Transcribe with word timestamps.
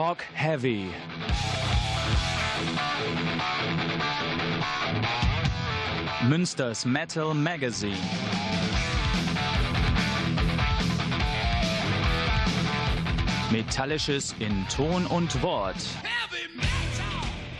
Talk 0.00 0.22
Heavy. 0.32 0.88
Münsters 6.26 6.86
Metal 6.86 7.34
Magazine. 7.34 7.98
Metallisches 13.50 14.34
in 14.38 14.66
Ton 14.74 15.04
und 15.04 15.42
Wort. 15.42 15.76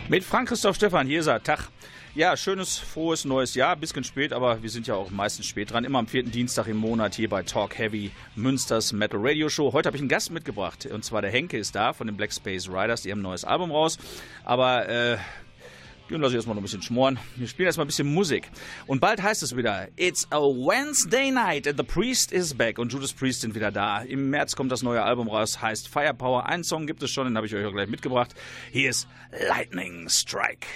Mit 0.09 0.23
Frank-Christoph 0.23 0.77
Stefan, 0.77 1.05
hier 1.05 1.19
ist 1.19 1.27
er. 1.27 1.43
Tag. 1.43 1.69
Ja, 2.13 2.35
schönes, 2.35 2.77
frohes 2.77 3.23
neues 3.23 3.55
Jahr. 3.55 3.77
Bisschen 3.77 4.03
spät, 4.03 4.33
aber 4.33 4.61
wir 4.61 4.69
sind 4.69 4.85
ja 4.85 4.95
auch 4.95 5.11
meistens 5.11 5.45
spät 5.45 5.71
dran. 5.71 5.85
Immer 5.85 5.99
am 5.99 6.07
vierten 6.07 6.29
Dienstag 6.29 6.67
im 6.67 6.75
Monat 6.75 7.15
hier 7.15 7.29
bei 7.29 7.41
Talk 7.41 7.77
Heavy, 7.77 8.11
Münsters 8.35 8.91
Metal 8.91 9.17
Radio 9.21 9.47
Show. 9.47 9.71
Heute 9.71 9.87
habe 9.87 9.95
ich 9.95 10.01
einen 10.01 10.09
Gast 10.09 10.29
mitgebracht. 10.29 10.85
Und 10.87 11.05
zwar 11.05 11.21
der 11.21 11.31
Henke 11.31 11.57
ist 11.57 11.73
da 11.73 11.93
von 11.93 12.07
den 12.07 12.17
Black 12.17 12.33
Space 12.33 12.67
Riders. 12.67 13.03
Die 13.03 13.11
haben 13.11 13.19
ein 13.19 13.23
neues 13.23 13.45
Album 13.45 13.71
raus. 13.71 13.97
Aber 14.43 14.89
äh, 14.89 15.19
den 16.09 16.19
lasse 16.19 16.33
ich 16.33 16.35
erstmal 16.35 16.55
noch 16.55 16.61
ein 16.61 16.63
bisschen 16.63 16.81
schmoren. 16.81 17.17
Wir 17.37 17.47
spielen 17.47 17.67
erstmal 17.67 17.85
ein 17.85 17.87
bisschen 17.87 18.13
Musik. 18.13 18.49
Und 18.87 18.99
bald 18.99 19.23
heißt 19.23 19.41
es 19.41 19.55
wieder, 19.55 19.87
It's 19.95 20.27
a 20.31 20.39
Wednesday 20.41 21.31
night 21.31 21.65
and 21.65 21.77
the 21.77 21.85
Priest 21.85 22.33
is 22.33 22.53
back. 22.53 22.77
Und 22.77 22.91
Judas 22.91 23.13
Priest 23.13 23.39
sind 23.39 23.55
wieder 23.55 23.71
da. 23.71 24.01
Im 24.01 24.29
März 24.29 24.57
kommt 24.57 24.73
das 24.73 24.83
neue 24.83 25.01
Album 25.01 25.29
raus, 25.29 25.61
heißt 25.61 25.87
Firepower. 25.87 26.45
Einen 26.45 26.65
Song 26.65 26.87
gibt 26.87 27.01
es 27.03 27.09
schon, 27.09 27.27
den 27.27 27.37
habe 27.37 27.47
ich 27.47 27.55
euch 27.55 27.65
auch 27.65 27.71
gleich 27.71 27.87
mitgebracht. 27.87 28.35
Hier 28.69 28.89
ist 28.89 29.07
Lightning 29.47 30.09
Strike. 30.09 30.67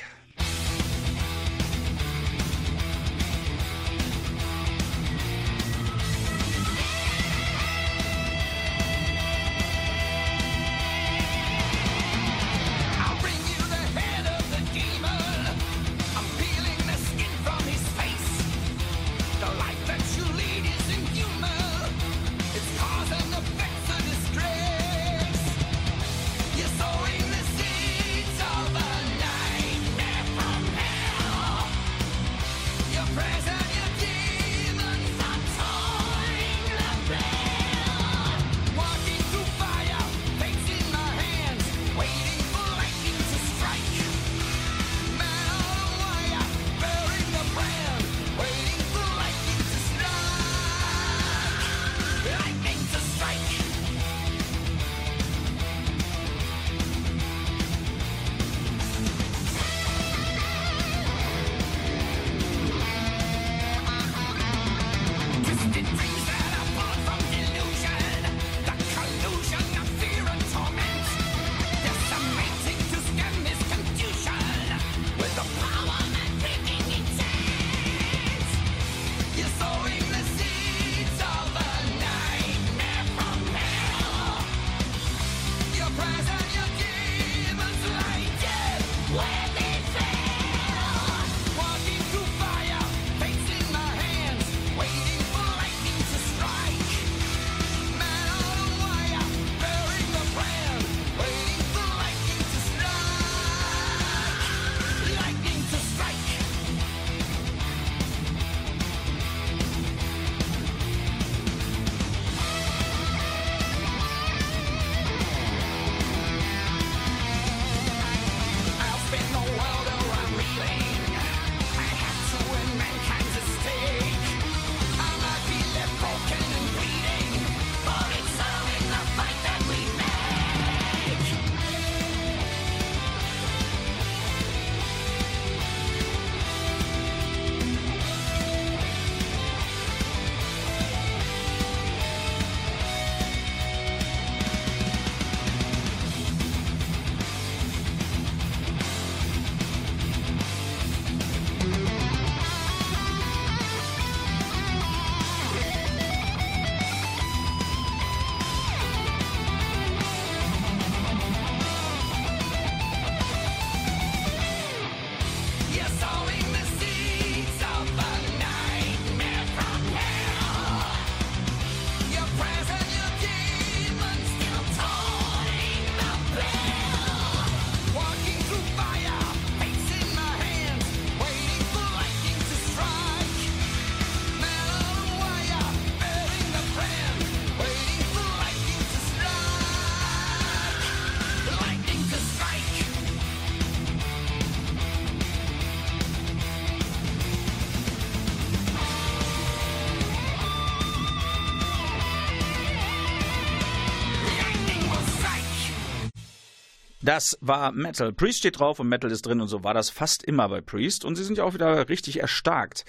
Das 207.15 207.37
war 207.39 207.71
Metal. 207.71 208.11
Priest 208.11 208.39
steht 208.39 208.59
drauf 208.59 208.77
und 208.81 208.89
Metal 208.89 209.09
ist 209.09 209.25
drin 209.25 209.39
und 209.39 209.47
so 209.47 209.63
war 209.63 209.73
das 209.73 209.89
fast 209.89 210.21
immer 210.21 210.49
bei 210.49 210.59
Priest. 210.59 211.05
Und 211.05 211.15
sie 211.15 211.23
sind 211.23 211.37
ja 211.37 211.45
auch 211.45 211.53
wieder 211.53 211.87
richtig 211.87 212.19
erstarkt. 212.19 212.83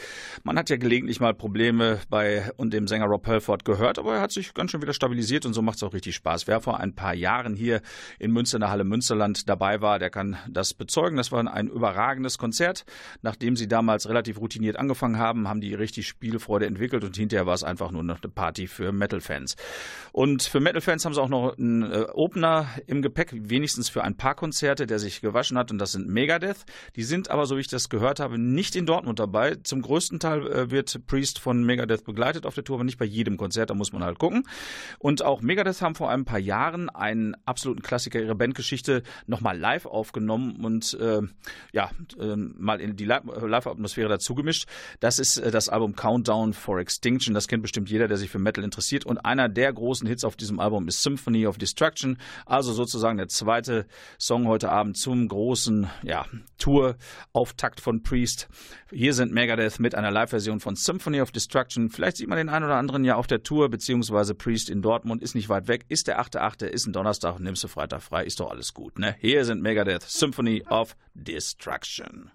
Man 0.46 0.56
hat 0.56 0.70
ja 0.70 0.76
gelegentlich 0.76 1.18
mal 1.18 1.34
Probleme 1.34 1.98
bei 2.08 2.52
und 2.56 2.72
dem 2.72 2.86
Sänger 2.86 3.06
Rob 3.06 3.26
Halford 3.26 3.64
gehört, 3.64 3.98
aber 3.98 4.14
er 4.14 4.20
hat 4.20 4.30
sich 4.30 4.54
ganz 4.54 4.70
schön 4.70 4.80
wieder 4.80 4.92
stabilisiert 4.92 5.44
und 5.44 5.54
so 5.54 5.60
macht 5.60 5.78
es 5.78 5.82
auch 5.82 5.92
richtig 5.92 6.14
Spaß. 6.14 6.46
Wer 6.46 6.60
vor 6.60 6.78
ein 6.78 6.94
paar 6.94 7.14
Jahren 7.14 7.56
hier 7.56 7.80
in 8.20 8.30
Münster 8.30 8.58
in 8.58 8.60
der 8.60 8.70
Halle 8.70 8.84
Münsterland 8.84 9.48
dabei 9.48 9.80
war, 9.80 9.98
der 9.98 10.08
kann 10.08 10.36
das 10.48 10.72
bezeugen. 10.72 11.16
Das 11.16 11.32
war 11.32 11.52
ein 11.52 11.66
überragendes 11.66 12.38
Konzert. 12.38 12.84
Nachdem 13.22 13.56
sie 13.56 13.66
damals 13.66 14.08
relativ 14.08 14.38
routiniert 14.38 14.76
angefangen 14.76 15.18
haben, 15.18 15.48
haben 15.48 15.60
die 15.60 15.74
richtig 15.74 16.06
Spielfreude 16.06 16.66
entwickelt 16.66 17.02
und 17.02 17.16
hinterher 17.16 17.46
war 17.46 17.54
es 17.54 17.64
einfach 17.64 17.90
nur 17.90 18.04
noch 18.04 18.22
eine 18.22 18.30
Party 18.30 18.68
für 18.68 18.92
Metal-Fans. 18.92 19.56
Und 20.12 20.44
für 20.44 20.60
Metal-Fans 20.60 21.04
haben 21.04 21.12
sie 21.12 21.20
auch 21.20 21.28
noch 21.28 21.58
einen 21.58 21.82
äh, 21.82 22.06
Opener 22.14 22.68
im 22.86 23.02
Gepäck, 23.02 23.32
wenigstens 23.32 23.88
für 23.88 24.04
ein 24.04 24.16
paar 24.16 24.36
Konzerte, 24.36 24.86
der 24.86 25.00
sich 25.00 25.22
gewaschen 25.22 25.58
hat 25.58 25.72
und 25.72 25.78
das 25.78 25.90
sind 25.90 26.06
Megadeth. 26.06 26.66
Die 26.94 27.02
sind 27.02 27.32
aber, 27.32 27.46
so 27.46 27.56
wie 27.56 27.62
ich 27.62 27.68
das 27.68 27.88
gehört 27.88 28.20
habe, 28.20 28.38
nicht 28.38 28.76
in 28.76 28.86
Dortmund 28.86 29.18
dabei. 29.18 29.56
Zum 29.64 29.82
größten 29.82 30.20
Teil 30.20 30.35
äh, 30.42 30.70
wird 30.70 31.06
Priest 31.06 31.38
von 31.38 31.64
Megadeth 31.64 32.04
begleitet 32.04 32.46
auf 32.46 32.54
der 32.54 32.64
Tour, 32.64 32.76
aber 32.76 32.84
nicht 32.84 32.98
bei 32.98 33.04
jedem 33.04 33.36
Konzert, 33.36 33.70
da 33.70 33.74
muss 33.74 33.92
man 33.92 34.04
halt 34.04 34.18
gucken. 34.18 34.46
Und 34.98 35.22
auch 35.22 35.40
Megadeth 35.40 35.80
haben 35.82 35.94
vor 35.94 36.10
ein 36.10 36.24
paar 36.24 36.38
Jahren 36.38 36.88
einen 36.90 37.36
absoluten 37.44 37.82
Klassiker 37.82 38.20
ihrer 38.20 38.34
Bandgeschichte 38.34 39.02
nochmal 39.26 39.58
live 39.58 39.86
aufgenommen 39.86 40.64
und 40.64 40.94
äh, 40.94 41.22
ja, 41.72 41.90
äh, 42.18 42.36
mal 42.36 42.80
in 42.80 42.96
die 42.96 43.04
Live-Atmosphäre 43.04 44.08
dazu 44.08 44.34
gemischt. 44.34 44.66
Das 45.00 45.18
ist 45.18 45.38
äh, 45.38 45.50
das 45.50 45.68
Album 45.68 45.96
Countdown 45.96 46.52
for 46.52 46.78
Extinction. 46.78 47.34
Das 47.34 47.48
kennt 47.48 47.62
bestimmt 47.62 47.90
jeder, 47.90 48.08
der 48.08 48.16
sich 48.16 48.30
für 48.30 48.38
Metal 48.38 48.64
interessiert. 48.64 49.06
Und 49.06 49.18
einer 49.18 49.48
der 49.48 49.72
großen 49.72 50.06
Hits 50.06 50.24
auf 50.24 50.36
diesem 50.36 50.60
Album 50.60 50.88
ist 50.88 51.02
Symphony 51.02 51.46
of 51.46 51.58
Destruction, 51.58 52.18
also 52.44 52.72
sozusagen 52.72 53.18
der 53.18 53.28
zweite 53.28 53.86
Song 54.18 54.46
heute 54.46 54.70
Abend 54.70 54.96
zum 54.96 55.28
großen 55.28 55.88
ja, 56.02 56.26
Tour-Auftakt 56.58 57.80
von 57.80 58.02
Priest. 58.02 58.48
Hier 58.90 59.14
sind 59.14 59.32
Megadeth 59.32 59.80
mit 59.80 59.94
einer 59.94 60.10
Live-Version 60.26 60.58
von 60.58 60.74
Symphony 60.74 61.20
of 61.20 61.30
Destruction. 61.30 61.88
Vielleicht 61.88 62.16
sieht 62.16 62.28
man 62.28 62.38
den 62.38 62.48
einen 62.48 62.64
oder 62.64 62.76
anderen 62.76 63.04
ja 63.04 63.14
auf 63.14 63.28
der 63.28 63.44
Tour, 63.44 63.68
beziehungsweise 63.68 64.34
Priest 64.34 64.68
in 64.68 64.82
Dortmund 64.82 65.22
ist 65.22 65.34
nicht 65.36 65.48
weit 65.48 65.68
weg, 65.68 65.84
ist 65.88 66.08
der 66.08 66.20
8.8., 66.20 66.66
ist 66.66 66.86
ein 66.86 66.92
Donnerstag, 66.92 67.38
nimmst 67.38 67.62
du 67.62 67.68
Freitag 67.68 68.02
frei, 68.02 68.24
ist 68.24 68.40
doch 68.40 68.50
alles 68.50 68.74
gut. 68.74 68.98
Ne? 68.98 69.14
Hier 69.20 69.44
sind 69.44 69.62
Megadeth, 69.62 70.02
Symphony 70.02 70.64
of 70.68 70.96
Destruction. 71.14 72.32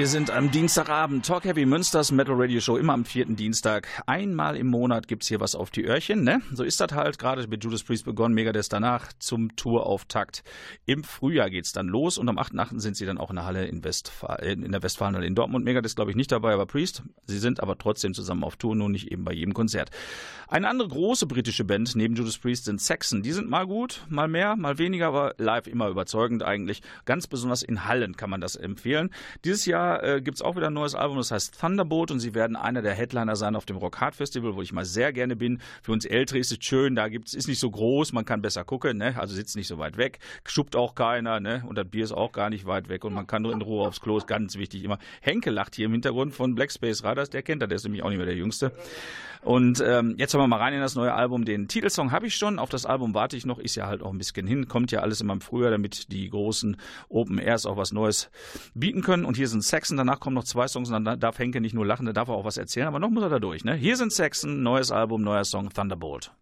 Wir 0.00 0.06
sind 0.06 0.30
am 0.30 0.50
Dienstagabend. 0.50 1.26
Talk 1.26 1.44
Heavy 1.44 1.66
Münsters 1.66 2.10
Metal 2.10 2.34
Radio 2.34 2.58
Show, 2.60 2.78
immer 2.78 2.94
am 2.94 3.04
vierten 3.04 3.36
Dienstag. 3.36 3.86
Einmal 4.06 4.56
im 4.56 4.66
Monat 4.66 5.08
gibt 5.08 5.24
es 5.24 5.28
hier 5.28 5.40
was 5.40 5.54
auf 5.54 5.70
die 5.70 5.84
Öhrchen, 5.84 6.24
ne? 6.24 6.40
So 6.54 6.64
ist 6.64 6.80
das 6.80 6.92
halt. 6.92 7.18
Gerade 7.18 7.46
mit 7.46 7.62
Judas 7.62 7.82
Priest 7.82 8.06
begonnen, 8.06 8.34
Megadeth 8.34 8.72
danach 8.72 9.12
zum 9.18 9.54
Tourauftakt. 9.56 10.42
Im 10.86 11.04
Frühjahr 11.04 11.50
geht 11.50 11.66
es 11.66 11.72
dann 11.72 11.86
los 11.86 12.16
und 12.16 12.30
am 12.30 12.38
8.8. 12.38 12.80
sind 12.80 12.96
sie 12.96 13.04
dann 13.04 13.18
auch 13.18 13.28
in 13.28 13.36
der 13.36 13.44
Halle 13.44 13.66
in, 13.66 13.84
Westfal 13.84 14.42
in 14.42 14.72
der 14.72 14.82
Westfalenhalle 14.82 15.26
in 15.26 15.34
Dortmund. 15.34 15.66
Megadeth 15.66 15.94
glaube 15.94 16.10
ich 16.10 16.16
nicht 16.16 16.32
dabei, 16.32 16.54
aber 16.54 16.64
Priest. 16.64 17.02
Sie 17.26 17.38
sind 17.38 17.60
aber 17.60 17.76
trotzdem 17.76 18.14
zusammen 18.14 18.42
auf 18.42 18.56
Tour, 18.56 18.74
nur 18.74 18.88
nicht 18.88 19.12
eben 19.12 19.24
bei 19.24 19.34
jedem 19.34 19.52
Konzert. 19.52 19.90
Eine 20.48 20.68
andere 20.68 20.88
große 20.88 21.26
britische 21.26 21.64
Band 21.64 21.94
neben 21.94 22.14
Judas 22.14 22.38
Priest 22.38 22.64
sind 22.64 22.80
Saxon. 22.80 23.22
Die 23.22 23.32
sind 23.32 23.50
mal 23.50 23.66
gut, 23.66 24.06
mal 24.08 24.28
mehr, 24.28 24.56
mal 24.56 24.78
weniger, 24.78 25.08
aber 25.08 25.34
live 25.36 25.66
immer 25.66 25.88
überzeugend 25.88 26.42
eigentlich. 26.42 26.80
Ganz 27.04 27.26
besonders 27.26 27.62
in 27.62 27.84
Hallen 27.84 28.16
kann 28.16 28.30
man 28.30 28.40
das 28.40 28.56
empfehlen. 28.56 29.10
Dieses 29.44 29.66
Jahr 29.66 29.89
Äh, 29.96 30.20
gibt 30.20 30.36
es 30.36 30.42
auch 30.42 30.56
wieder 30.56 30.68
ein 30.68 30.72
neues 30.72 30.94
Album, 30.94 31.16
das 31.16 31.30
heißt 31.30 31.60
Thunderbolt 31.60 32.10
und 32.10 32.20
sie 32.20 32.34
werden 32.34 32.56
einer 32.56 32.82
der 32.82 32.94
Headliner 32.94 33.36
sein 33.36 33.56
auf 33.56 33.66
dem 33.66 33.76
Rock 33.76 34.00
Hard 34.00 34.14
Festival, 34.14 34.54
wo 34.54 34.62
ich 34.62 34.72
mal 34.72 34.84
sehr 34.84 35.12
gerne 35.12 35.36
bin. 35.36 35.60
Für 35.82 35.92
uns 35.92 36.04
Ältere 36.04 36.38
ist 36.38 36.52
es 36.52 36.58
schön, 36.60 36.94
da 36.94 37.08
gibt's, 37.08 37.34
ist 37.34 37.48
nicht 37.48 37.58
so 37.58 37.70
groß, 37.70 38.12
man 38.12 38.24
kann 38.24 38.42
besser 38.42 38.64
gucken, 38.64 38.98
ne? 38.98 39.14
also 39.18 39.34
sitzt 39.34 39.56
nicht 39.56 39.68
so 39.68 39.78
weit 39.78 39.96
weg, 39.96 40.18
schubt 40.46 40.76
auch 40.76 40.94
keiner 40.94 41.40
ne? 41.40 41.64
und 41.66 41.76
das 41.76 41.88
Bier 41.88 42.04
ist 42.04 42.12
auch 42.12 42.32
gar 42.32 42.50
nicht 42.50 42.66
weit 42.66 42.88
weg 42.88 43.04
und 43.04 43.14
man 43.14 43.26
kann 43.26 43.42
nur 43.42 43.52
in 43.52 43.62
Ruhe 43.62 43.86
aufs 43.86 44.00
Klo, 44.00 44.18
ist 44.18 44.26
ganz 44.26 44.56
wichtig 44.56 44.84
immer. 44.84 44.98
Henke 45.20 45.50
lacht 45.50 45.74
hier 45.74 45.86
im 45.86 45.92
Hintergrund 45.92 46.34
von 46.34 46.54
Black 46.54 46.72
Space 46.72 47.04
Riders, 47.04 47.30
der 47.30 47.42
kennt 47.42 47.62
er, 47.62 47.68
der 47.68 47.76
ist 47.76 47.84
nämlich 47.84 48.02
auch 48.02 48.08
nicht 48.08 48.18
mehr 48.18 48.26
der 48.26 48.36
Jüngste. 48.36 48.72
Und 49.42 49.82
ähm, 49.86 50.16
jetzt 50.18 50.34
hören 50.34 50.42
wir 50.42 50.48
mal 50.48 50.58
rein 50.58 50.74
in 50.74 50.80
das 50.80 50.94
neue 50.94 51.14
Album. 51.14 51.46
Den 51.46 51.66
Titelsong 51.66 52.12
habe 52.12 52.26
ich 52.26 52.36
schon, 52.36 52.58
auf 52.58 52.68
das 52.68 52.84
Album 52.84 53.14
warte 53.14 53.38
ich 53.38 53.46
noch, 53.46 53.58
ist 53.58 53.74
ja 53.74 53.86
halt 53.86 54.02
auch 54.02 54.12
ein 54.12 54.18
bisschen 54.18 54.46
hin, 54.46 54.68
kommt 54.68 54.92
ja 54.92 55.00
alles 55.00 55.22
immer 55.22 55.32
im 55.32 55.40
Frühjahr, 55.40 55.70
damit 55.70 56.12
die 56.12 56.28
großen 56.28 56.76
Open 57.08 57.38
Airs 57.38 57.64
auch 57.64 57.78
was 57.78 57.92
Neues 57.92 58.30
bieten 58.74 59.02
können. 59.02 59.24
Und 59.24 59.38
hier 59.38 59.48
sind 59.48 59.62
Saxon, 59.80 59.96
danach 59.96 60.20
kommen 60.20 60.34
noch 60.34 60.44
zwei 60.44 60.68
Songs 60.68 60.90
und 60.90 61.04
dann 61.04 61.18
darf 61.18 61.38
Henke 61.38 61.58
nicht 61.58 61.74
nur 61.74 61.86
lachen, 61.86 62.04
da 62.04 62.12
darf 62.12 62.28
er 62.28 62.34
auch 62.34 62.44
was 62.44 62.58
erzählen, 62.58 62.86
aber 62.86 62.98
noch 62.98 63.08
muss 63.08 63.22
er 63.22 63.30
da 63.30 63.38
durch. 63.38 63.64
Ne? 63.64 63.74
Hier 63.74 63.96
sind 63.96 64.12
Saxon, 64.12 64.62
neues 64.62 64.92
Album, 64.92 65.22
neuer 65.22 65.44
Song, 65.44 65.70
Thunderbolt. 65.70 66.32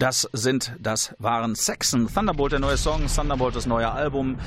Das 0.00 0.26
sind, 0.32 0.72
das 0.80 1.14
waren 1.18 1.54
Saxon. 1.54 2.08
Thunderbolt, 2.08 2.52
der 2.52 2.58
neue 2.58 2.78
Song, 2.78 3.06
Thunderbolt, 3.06 3.54
das 3.54 3.66
neue 3.66 3.90
Album. 3.90 4.38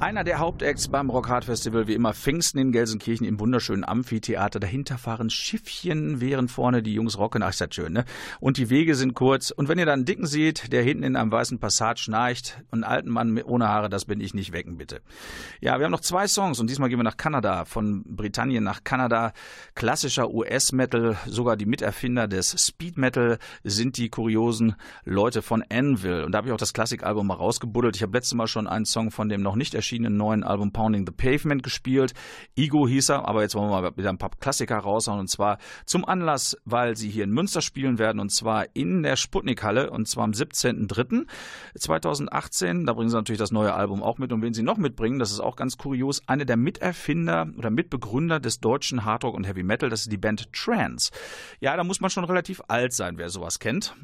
Einer 0.00 0.24
der 0.24 0.38
Hauptacts 0.38 0.88
beim 0.88 1.08
Rock 1.08 1.28
Hard 1.28 1.44
Festival, 1.44 1.86
wie 1.86 1.94
immer 1.94 2.12
Pfingsten 2.12 2.58
in 2.58 2.72
Gelsenkirchen 2.72 3.26
im 3.26 3.38
wunderschönen 3.38 3.84
Amphitheater. 3.84 4.58
Dahinter 4.58 4.98
fahren 4.98 5.30
Schiffchen, 5.30 6.20
während 6.20 6.50
vorne 6.50 6.82
die 6.82 6.92
Jungs 6.92 7.16
rocken. 7.16 7.42
Ach, 7.42 7.50
ist 7.50 7.60
das 7.60 7.74
schön, 7.74 7.92
ne? 7.92 8.04
Und 8.40 8.56
die 8.58 8.70
Wege 8.70 8.96
sind 8.96 9.14
kurz. 9.14 9.50
Und 9.50 9.68
wenn 9.68 9.78
ihr 9.78 9.86
dann 9.86 10.00
einen 10.00 10.04
Dicken 10.04 10.26
seht, 10.26 10.72
der 10.72 10.82
hinten 10.82 11.04
in 11.04 11.16
einem 11.16 11.30
weißen 11.30 11.58
Passat 11.58 12.00
schnarcht, 12.00 12.60
einen 12.70 12.84
alten 12.84 13.08
Mann 13.08 13.40
ohne 13.42 13.68
Haare, 13.68 13.88
das 13.88 14.04
bin 14.04 14.20
ich 14.20 14.34
nicht 14.34 14.52
wecken, 14.52 14.76
bitte. 14.76 15.00
Ja, 15.60 15.78
wir 15.78 15.84
haben 15.84 15.92
noch 15.92 16.00
zwei 16.00 16.26
Songs 16.26 16.58
und 16.58 16.68
diesmal 16.68 16.88
gehen 16.88 16.98
wir 16.98 17.04
nach 17.04 17.16
Kanada. 17.16 17.64
Von 17.64 18.02
Britannien 18.04 18.64
nach 18.64 18.82
Kanada. 18.82 19.32
Klassischer 19.74 20.30
US-Metal, 20.30 21.16
sogar 21.26 21.56
die 21.56 21.66
Miterfinder 21.66 22.26
des 22.26 22.50
Speed 22.58 22.98
Metal 22.98 23.38
sind 23.62 23.96
die 23.96 24.08
kuriosen 24.10 24.74
Leute 25.04 25.40
von 25.40 25.64
Anvil. 25.70 26.24
Und 26.24 26.32
da 26.32 26.38
habe 26.38 26.48
ich 26.48 26.52
auch 26.52 26.58
das 26.58 26.72
Klassikalbum 26.72 27.26
mal 27.26 27.34
rausgebuddelt. 27.34 27.96
Ich 27.96 28.02
habe 28.02 28.16
letztes 28.16 28.34
Mal 28.34 28.48
schon 28.48 28.66
einen 28.66 28.86
Song 28.86 29.10
von 29.10 29.28
dem 29.28 29.40
noch 29.40 29.54
nicht 29.56 29.74
erschienenen 29.84 30.16
neuen 30.16 30.42
Album 30.42 30.72
Pounding 30.72 31.06
the 31.06 31.12
Pavement 31.12 31.62
gespielt. 31.62 32.14
Ego 32.56 32.88
hieß 32.88 33.10
er, 33.10 33.28
aber 33.28 33.42
jetzt 33.42 33.54
wollen 33.54 33.68
wir 33.68 33.82
mal 33.82 33.94
wieder 33.98 34.08
ein 34.08 34.16
paar 34.16 34.30
Klassiker 34.30 34.78
raushauen 34.78 35.20
und 35.20 35.28
zwar 35.28 35.58
zum 35.84 36.06
Anlass, 36.06 36.56
weil 36.64 36.96
sie 36.96 37.10
hier 37.10 37.24
in 37.24 37.30
Münster 37.30 37.60
spielen 37.60 37.98
werden 37.98 38.18
und 38.18 38.30
zwar 38.30 38.64
in 38.72 39.02
der 39.02 39.16
Sputnik-Halle 39.16 39.90
und 39.90 40.08
zwar 40.08 40.24
am 40.24 40.30
17.03.2018. 40.30 42.86
Da 42.86 42.94
bringen 42.94 43.10
sie 43.10 43.16
natürlich 43.16 43.38
das 43.38 43.52
neue 43.52 43.74
Album 43.74 44.02
auch 44.02 44.16
mit 44.16 44.32
und 44.32 44.40
wen 44.40 44.54
sie 44.54 44.62
noch 44.62 44.78
mitbringen, 44.78 45.18
das 45.18 45.32
ist 45.32 45.40
auch 45.40 45.56
ganz 45.56 45.76
kurios, 45.76 46.22
eine 46.26 46.46
der 46.46 46.56
Miterfinder 46.56 47.46
oder 47.58 47.68
Mitbegründer 47.68 48.40
des 48.40 48.60
deutschen 48.60 49.04
Hardrock 49.04 49.34
und 49.34 49.46
Heavy 49.46 49.64
Metal, 49.64 49.90
das 49.90 50.00
ist 50.02 50.12
die 50.12 50.16
Band 50.16 50.50
Trance. 50.54 51.10
Ja, 51.60 51.76
da 51.76 51.84
muss 51.84 52.00
man 52.00 52.08
schon 52.08 52.24
relativ 52.24 52.62
alt 52.68 52.94
sein, 52.94 53.18
wer 53.18 53.28
sowas 53.28 53.58
kennt. 53.58 53.94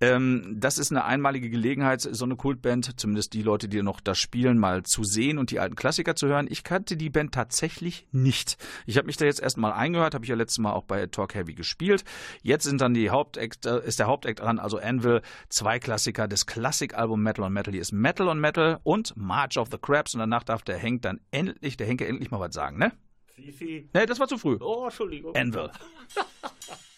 Ähm, 0.00 0.56
das 0.58 0.78
ist 0.78 0.90
eine 0.90 1.04
einmalige 1.04 1.50
Gelegenheit, 1.50 2.00
so 2.00 2.24
eine 2.24 2.34
Kultband, 2.34 2.98
zumindest 2.98 3.32
die 3.34 3.42
Leute, 3.42 3.68
die 3.68 3.80
noch 3.80 4.00
da 4.00 4.16
spielen, 4.16 4.58
mal 4.58 4.82
zu 4.82 5.04
sehen 5.04 5.19
und 5.38 5.50
die 5.50 5.60
alten 5.60 5.76
Klassiker 5.76 6.16
zu 6.16 6.26
hören. 6.26 6.46
Ich 6.50 6.64
kannte 6.64 6.96
die 6.96 7.10
Band 7.10 7.32
tatsächlich 7.32 8.06
nicht. 8.12 8.56
Ich 8.86 8.96
habe 8.96 9.06
mich 9.06 9.16
da 9.16 9.24
jetzt 9.24 9.40
erstmal 9.40 9.72
eingehört, 9.72 10.14
habe 10.14 10.24
ich 10.24 10.28
ja 10.28 10.36
letztes 10.36 10.58
Mal 10.58 10.72
auch 10.72 10.84
bei 10.84 11.06
Talk 11.06 11.34
Heavy 11.34 11.54
gespielt. 11.54 12.04
Jetzt 12.42 12.64
sind 12.64 12.80
dann 12.80 12.94
die 12.94 13.10
Hauptact, 13.10 13.66
äh, 13.66 13.84
ist 13.86 13.98
der 13.98 14.06
Hauptakt 14.06 14.40
dran, 14.40 14.58
also 14.58 14.78
Anvil, 14.78 15.22
zwei 15.48 15.78
Klassiker 15.78 16.28
des 16.28 16.46
Klassikalbum 16.46 17.22
Metal 17.22 17.44
on 17.44 17.52
Metal. 17.52 17.72
Hier 17.72 17.82
ist 17.82 17.92
Metal 17.92 18.28
on 18.28 18.40
Metal 18.40 18.80
und 18.82 19.16
March 19.16 19.58
of 19.58 19.68
the 19.70 19.78
Crabs 19.78 20.14
und 20.14 20.20
danach 20.20 20.44
darf 20.44 20.62
der 20.62 20.78
Henk 20.78 21.02
dann 21.02 21.20
endlich, 21.30 21.76
der 21.76 21.86
Henke 21.86 22.06
endlich 22.06 22.30
mal 22.30 22.40
was 22.40 22.54
sagen, 22.54 22.78
ne? 22.78 22.92
Fifi. 23.26 23.88
Ne, 23.94 24.06
das 24.06 24.18
war 24.20 24.28
zu 24.28 24.38
früh. 24.38 24.58
Oh, 24.60 24.84
Entschuldigung. 24.84 25.34
Anvil. 25.34 25.70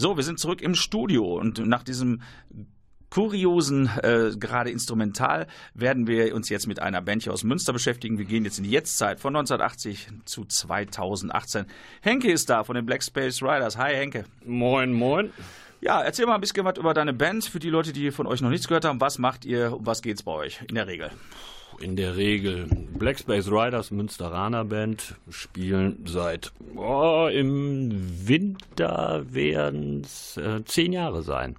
So, 0.00 0.16
wir 0.16 0.22
sind 0.22 0.38
zurück 0.38 0.62
im 0.62 0.76
Studio 0.76 1.24
und 1.24 1.58
nach 1.66 1.82
diesem 1.82 2.22
kuriosen, 3.10 3.90
äh, 4.00 4.30
gerade 4.38 4.70
instrumental, 4.70 5.48
werden 5.74 6.06
wir 6.06 6.36
uns 6.36 6.48
jetzt 6.50 6.68
mit 6.68 6.80
einer 6.80 7.02
Band 7.02 7.24
hier 7.24 7.32
aus 7.32 7.42
Münster 7.42 7.72
beschäftigen. 7.72 8.16
Wir 8.16 8.24
gehen 8.24 8.44
jetzt 8.44 8.58
in 8.58 8.64
die 8.64 8.70
Jetztzeit 8.70 9.18
von 9.18 9.34
1980 9.34 10.06
zu 10.24 10.44
2018. 10.44 11.66
Henke 12.00 12.30
ist 12.30 12.48
da 12.48 12.62
von 12.62 12.76
den 12.76 12.86
Black 12.86 13.02
Space 13.02 13.42
Riders. 13.42 13.76
Hi 13.76 13.92
Henke. 13.92 14.24
Moin, 14.44 14.92
moin. 14.92 15.32
Ja, 15.80 16.00
erzähl 16.00 16.26
mal 16.26 16.36
ein 16.36 16.40
bisschen 16.42 16.64
was 16.64 16.78
über 16.78 16.94
deine 16.94 17.12
Band 17.12 17.46
für 17.46 17.58
die 17.58 17.70
Leute, 17.70 17.92
die 17.92 18.12
von 18.12 18.28
euch 18.28 18.40
noch 18.40 18.50
nichts 18.50 18.68
gehört 18.68 18.84
haben. 18.84 19.00
Was 19.00 19.18
macht 19.18 19.44
ihr? 19.44 19.72
Um 19.76 19.84
was 19.84 20.00
geht's 20.00 20.22
bei 20.22 20.30
euch 20.30 20.60
in 20.68 20.76
der 20.76 20.86
Regel? 20.86 21.10
In 21.80 21.94
der 21.94 22.16
Regel 22.16 22.66
Black 22.98 23.20
Space 23.20 23.48
Riders, 23.48 23.92
Münsteraner 23.92 24.64
Band, 24.64 25.14
spielen 25.30 26.04
seit 26.06 26.52
oh, 26.74 27.28
im 27.32 28.26
Winter 28.26 29.24
werden 29.30 30.00
es 30.00 30.36
äh, 30.38 30.64
zehn 30.64 30.92
Jahre 30.92 31.22
sein. 31.22 31.54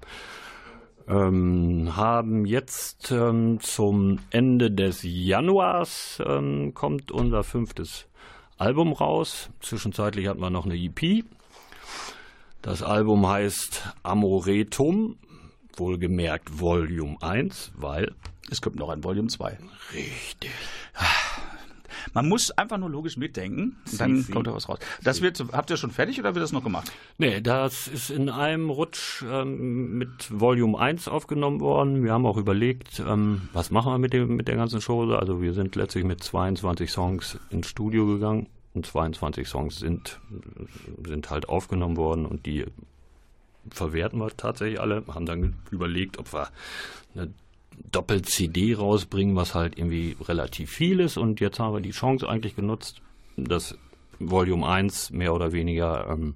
Ähm, 1.08 1.96
haben 1.96 2.46
jetzt 2.46 3.12
ähm, 3.12 3.60
zum 3.62 4.20
Ende 4.30 4.72
des 4.72 5.00
Januars 5.04 6.22
ähm, 6.26 6.74
kommt 6.74 7.12
unser 7.12 7.44
fünftes 7.44 8.06
Album 8.58 8.92
raus. 8.92 9.50
Zwischenzeitlich 9.62 10.28
hat 10.28 10.38
man 10.38 10.52
noch 10.52 10.66
eine 10.66 10.76
EP. 10.76 11.24
Das 12.62 12.84
Album 12.84 13.26
heißt 13.26 13.96
Amoretum, 14.04 15.16
wohlgemerkt 15.80 16.60
Volume 16.60 17.18
1, 17.22 17.72
weil 17.76 18.14
es 18.52 18.62
kommt 18.62 18.78
noch 18.78 18.90
ein 18.90 19.04
Volume 19.04 19.28
2. 19.28 19.58
Richtig. 19.94 20.52
Man 22.14 22.28
muss 22.28 22.52
einfach 22.52 22.78
nur 22.78 22.90
logisch 22.90 23.18
mitdenken, 23.18 23.78
dann 23.98 24.26
kommt 24.32 24.48
da 24.48 24.54
was 24.54 24.68
raus. 24.68 24.80
Das 25.04 25.22
wird, 25.22 25.44
habt 25.52 25.70
ihr 25.70 25.78
schon 25.78 25.92
fertig 25.92 26.20
oder 26.20 26.34
wird 26.34 26.44
das 26.44 26.52
noch 26.52 26.64
gemacht? 26.64 26.92
Nee, 27.18 27.42
das 27.42 27.88
ist 27.88 28.10
in 28.10 28.30
einem 28.30 28.70
Rutsch 28.70 29.24
ähm, 29.24 29.98
mit 29.98 30.10
Volume 30.30 30.80
1 30.80 31.08
aufgenommen 31.08 31.60
worden. 31.60 32.04
Wir 32.04 32.14
haben 32.14 32.26
auch 32.26 32.38
überlegt, 32.38 33.02
ähm, 33.06 33.50
was 33.54 33.72
machen 33.72 33.92
wir 33.92 33.98
mit, 33.98 34.14
dem, 34.14 34.36
mit 34.36 34.48
der 34.48 34.56
ganzen 34.56 34.82
Show. 34.82 35.12
Also 35.12 35.42
wir 35.42 35.54
sind 35.54 35.76
letztlich 35.76 36.04
mit 36.04 36.24
22 36.24 36.92
Songs 36.92 37.38
ins 37.50 37.68
Studio 37.68 38.06
gegangen 38.06 38.48
und 38.74 38.86
22 38.86 39.48
Songs 39.48 39.80
sind, 39.80 40.20
sind 41.06 41.30
halt 41.30 41.50
aufgenommen 41.50 41.98
worden 41.98 42.26
und 42.26 42.46
die 42.46 42.66
verwerten 43.72 44.20
wir 44.20 44.30
tatsächlich 44.36 44.80
alle. 44.80 45.04
Haben 45.08 45.26
dann 45.26 45.56
überlegt, 45.72 46.18
ob 46.18 46.34
wir 46.34 46.50
eine 47.16 47.34
Doppel-CD 47.92 48.76
rausbringen, 48.76 49.36
was 49.36 49.56
halt 49.56 49.78
irgendwie 49.78 50.18
relativ 50.22 50.72
viel 50.72 51.00
ist. 51.00 51.18
Und 51.18 51.40
jetzt 51.40 51.60
haben 51.60 51.74
wir 51.74 51.82
die 51.82 51.92
Chance 51.92 52.28
eigentlich 52.28 52.56
genutzt, 52.56 53.02
das 53.38 53.78
Volume 54.20 54.68
1 54.68 55.12
mehr 55.12 55.34
oder 55.34 55.52
weniger 55.52 56.10
ähm, 56.10 56.36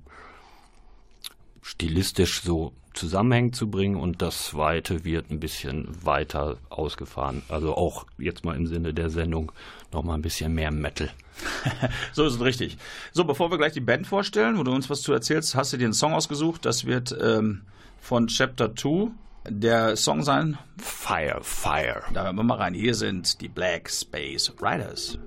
stilistisch 1.62 2.42
so 2.42 2.74
zusammenhängend 2.94 3.56
zu 3.56 3.70
bringen 3.70 3.96
und 3.96 4.22
das 4.22 4.48
zweite 4.48 5.04
wird 5.04 5.32
ein 5.32 5.40
bisschen 5.40 5.88
weiter 6.06 6.58
ausgefahren. 6.70 7.42
Also 7.50 7.76
auch 7.76 8.06
jetzt 8.18 8.46
mal 8.46 8.56
im 8.56 8.68
Sinne 8.68 8.94
der 8.94 9.10
Sendung 9.10 9.52
nochmal 9.92 10.18
ein 10.18 10.22
bisschen 10.22 10.54
mehr 10.54 10.72
Metal. 10.72 11.12
so 12.14 12.26
ist 12.26 12.36
es 12.36 12.42
richtig. 12.42 12.78
So, 13.12 13.24
bevor 13.24 13.52
wir 13.52 13.58
gleich 13.58 13.74
die 13.74 13.82
Band 13.82 14.08
vorstellen, 14.08 14.58
wo 14.58 14.64
du 14.64 14.72
uns 14.72 14.90
was 14.90 15.02
zu 15.02 15.14
erzählst, 15.14 15.56
hast 15.56 15.74
du 15.74 15.78
dir 15.78 15.86
einen 15.86 15.94
Song 15.94 16.14
ausgesucht. 16.14 16.66
Das 16.66 16.86
wird 16.86 17.16
ähm, 17.20 17.62
von 18.00 18.28
Chapter 18.28 18.76
2 18.76 19.12
der 19.50 19.96
Song 19.96 20.24
sein. 20.24 20.58
Fire, 20.78 21.40
Fire. 21.42 22.04
Da 22.14 22.24
hören 22.24 22.36
wir 22.36 22.44
mal 22.44 22.58
rein. 22.58 22.74
Hier 22.74 22.96
sind 22.96 23.42
die 23.42 23.50
Black 23.50 23.90
Space 23.90 24.54
Riders. 24.62 25.18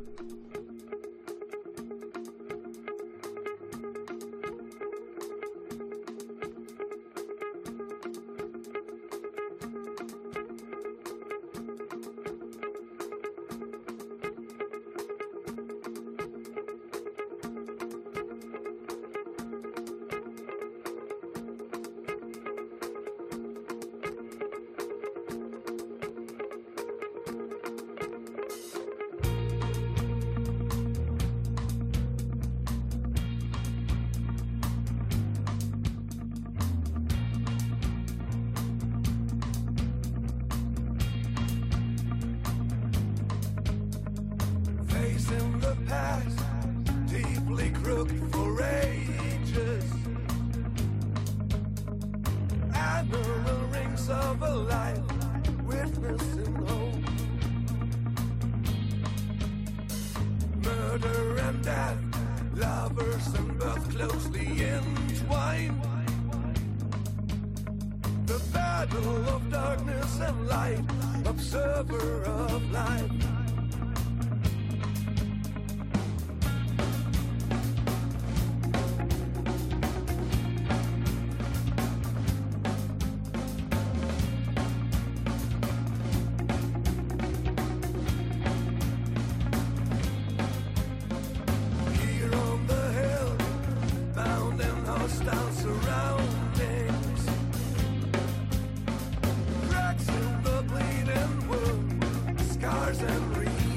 free. 103.36 103.75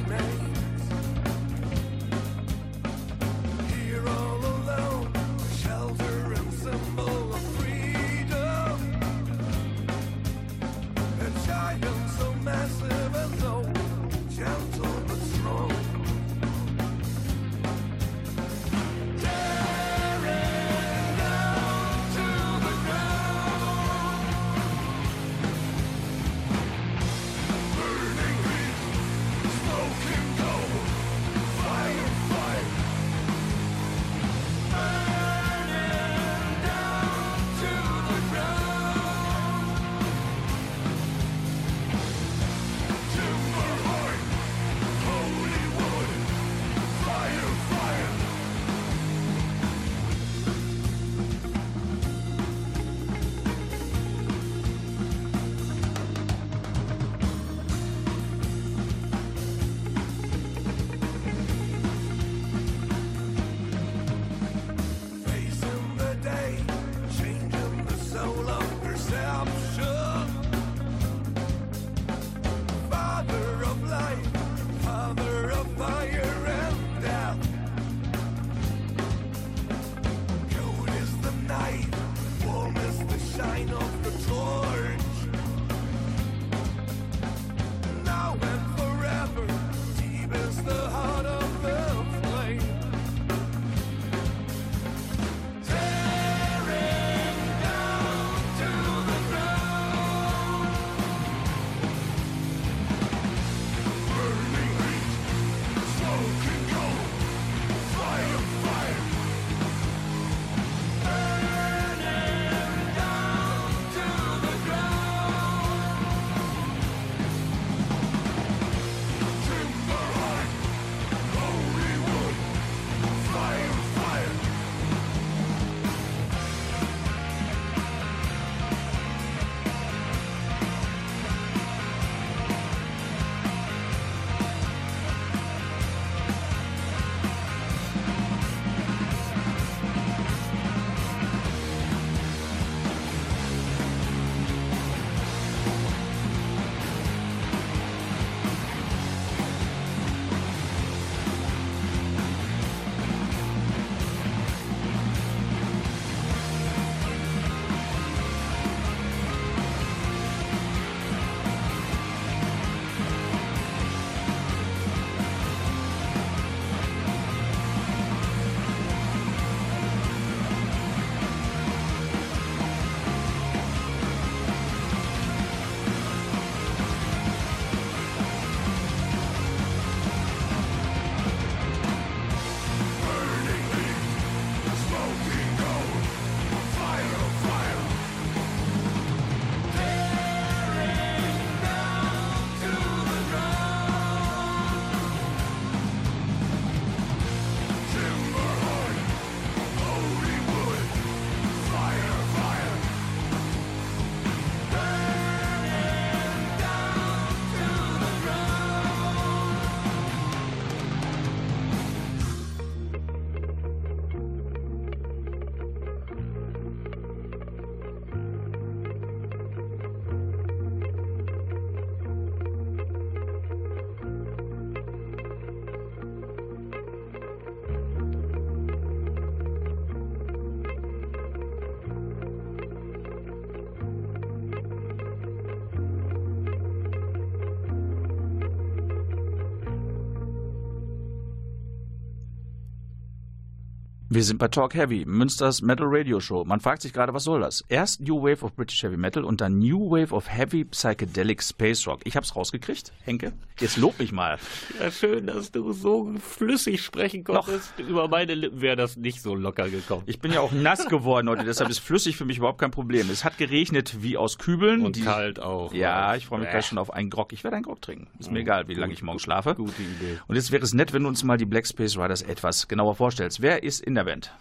Wir 244.20 244.26
sind 244.26 244.38
bei 244.38 244.50
Talk 244.50 244.74
Heavy, 244.74 245.06
Münsters 245.06 245.62
Metal 245.62 245.88
Radio 245.90 246.20
Show. 246.20 246.44
Man 246.44 246.60
fragt 246.60 246.82
sich 246.82 246.92
gerade, 246.92 247.14
was 247.14 247.24
soll 247.24 247.40
das? 247.40 247.64
Erst 247.70 248.02
New 248.02 248.22
Wave 248.22 248.44
of 248.44 248.54
British 248.54 248.84
Heavy 248.84 248.98
Metal 248.98 249.24
und 249.24 249.40
dann 249.40 249.60
New 249.60 249.90
Wave 249.92 250.14
of 250.14 250.30
Heavy 250.30 250.66
Psychedelic 250.66 251.42
Space 251.42 251.88
Rock. 251.88 252.02
Ich 252.04 252.18
hab's 252.18 252.36
rausgekriegt, 252.36 252.92
Henke. 253.06 253.32
Jetzt 253.62 253.78
lob 253.78 253.98
mich 253.98 254.12
mal. 254.12 254.38
Ja, 254.78 254.92
schön, 254.92 255.28
dass 255.28 255.54
du 255.54 255.72
so 255.72 256.12
flüssig 256.20 256.82
sprechen 256.84 257.24
konntest. 257.24 257.72
Über 257.80 258.10
meine 258.10 258.36
Lippen 258.36 258.60
wäre 258.60 258.76
das 258.76 258.98
nicht 258.98 259.22
so 259.22 259.36
locker 259.36 259.70
gekommen. 259.70 260.04
Ich 260.06 260.20
bin 260.20 260.34
ja 260.34 260.42
auch 260.42 260.52
nass 260.52 260.86
geworden 260.90 261.30
heute, 261.30 261.46
deshalb 261.46 261.70
ist 261.70 261.80
flüssig 261.80 262.18
für 262.18 262.26
mich 262.26 262.40
überhaupt 262.40 262.60
kein 262.60 262.72
Problem. 262.72 263.10
Es 263.10 263.24
hat 263.24 263.38
geregnet 263.38 264.02
wie 264.02 264.18
aus 264.18 264.38
Kübeln. 264.38 264.82
Und 264.86 264.98
Die- 264.98 265.02
kalt 265.02 265.40
auch. 265.40 265.74
Ja, 265.74 266.16
ich 266.16 266.26
freue 266.26 266.40
mich 266.42 266.50
gleich 266.50 266.66
schon 266.66 266.78
auf 266.78 266.92
einen 266.92 267.10
Grog. 267.10 267.32
Ich 267.32 267.46
werde 267.46 267.56
einen 267.56 267.64
Grog 267.64 267.82
trinken. 267.82 268.08
Ist 268.20 268.30
mir 268.34 268.40
egal, 268.40 268.68
wie 268.68 268.74
lange 268.74 268.92
ich 268.92 269.02
morgen 269.02 269.20
schlafe. 269.20 269.56
Gute 269.56 269.82
Idee. 269.82 270.18
Und 270.28 270.36
jetzt 270.36 270.52
wäre 270.52 270.64
es 270.64 270.74
nett, 270.74 270.92
wenn 270.92 271.04
du 271.04 271.08
uns 271.08 271.24
mal 271.24 271.38
die 271.38 271.46
Black 271.46 271.66
Space 271.66 271.96
Riders 271.98 272.22
etwas 272.22 272.68
genauer 272.68 272.96
vorstellst. 272.96 273.42
Wer 273.42 273.64
ist 273.64 273.80
in 273.80 273.96
der 273.96 274.09
Band? 274.10 274.34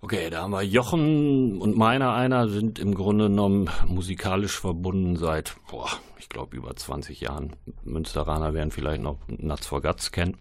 Okay, 0.00 0.30
da 0.30 0.42
haben 0.42 0.50
wir 0.50 0.62
Jochen 0.62 1.60
und 1.60 1.76
meiner 1.76 2.12
einer 2.12 2.48
sind 2.48 2.80
im 2.80 2.92
Grunde 2.92 3.28
genommen 3.28 3.70
musikalisch 3.86 4.58
verbunden 4.58 5.14
seit, 5.14 5.54
boah, 5.70 5.88
ich 6.18 6.28
glaube 6.28 6.56
über 6.56 6.74
20 6.74 7.20
Jahren. 7.20 7.54
Münsteraner 7.84 8.52
werden 8.52 8.72
vielleicht 8.72 9.02
noch 9.02 9.18
Nuts 9.28 9.68
for 9.68 9.80
Guts 9.80 10.10
kennen. 10.10 10.38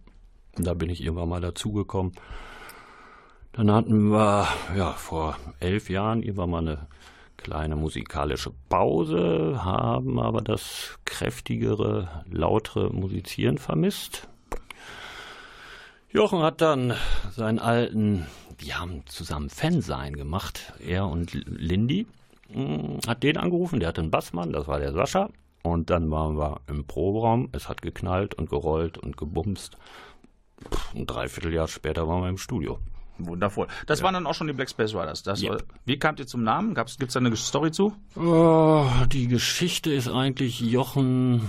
Da 0.57 0.73
bin 0.73 0.89
ich 0.89 1.03
irgendwann 1.03 1.29
mal 1.29 1.41
dazugekommen. 1.41 2.13
Dann 3.51 3.71
hatten 3.71 4.09
wir, 4.09 4.47
ja, 4.75 4.93
vor 4.93 5.37
elf 5.59 5.91
Jahren 5.91 6.23
irgendwann 6.23 6.49
mal 6.49 6.67
eine 6.67 6.87
kleine 7.37 7.75
musikalische 7.75 8.51
Pause, 8.67 9.63
haben 9.63 10.19
aber 10.19 10.41
das 10.41 10.97
kräftigere, 11.05 12.23
lautere 12.31 12.91
Musizieren 12.91 13.59
vermisst. 13.59 14.27
Jochen 16.15 16.43
hat 16.43 16.61
dann 16.61 16.93
seinen 17.31 17.59
alten, 17.59 18.25
die 18.61 18.73
haben 18.73 19.05
zusammen 19.07 19.49
Fansein 19.49 20.15
gemacht, 20.15 20.73
er 20.85 21.07
und 21.07 21.33
Lindy, 21.33 22.07
Mm, 22.47 22.99
hat 23.07 23.23
den 23.23 23.37
angerufen, 23.37 23.79
der 23.79 23.89
hatte 23.89 24.01
einen 24.01 24.11
Bassmann, 24.11 24.53
das 24.53 24.67
war 24.67 24.79
der 24.79 24.93
Sascha. 24.93 25.29
Und 25.63 25.89
dann 25.89 26.11
waren 26.11 26.37
wir 26.37 26.61
im 26.67 26.85
Proberaum, 26.85 27.49
es 27.53 27.67
hat 27.67 27.81
geknallt 27.81 28.35
und 28.35 28.51
gerollt 28.51 28.99
und 28.99 29.17
gebumst. 29.17 29.77
Ein 30.93 31.07
Dreivierteljahr 31.07 31.67
später 31.67 32.07
waren 32.07 32.21
wir 32.21 32.29
im 32.29 32.37
Studio. 32.37 32.77
Wundervoll. 33.17 33.65
Das 33.87 34.03
waren 34.03 34.13
dann 34.13 34.27
auch 34.27 34.35
schon 34.35 34.45
die 34.45 34.53
Black 34.53 34.69
Space 34.69 34.93
Riders. 34.93 35.23
Das, 35.23 35.41
Yep. 35.41 35.51
war- 35.53 35.57
Wie 35.85 35.97
kamt 35.97 36.19
ihr 36.19 36.27
zum 36.27 36.43
Namen? 36.43 36.75
Gibt 36.75 37.01
es 37.01 37.13
da 37.13 37.19
eine 37.19 37.35
Story 37.35 37.71
zu? 37.71 37.93
Oh, 38.15 38.85
die 39.11 39.27
Geschichte 39.27 39.91
ist 39.91 40.07
eigentlich 40.07 40.59
Jochen, 40.59 41.41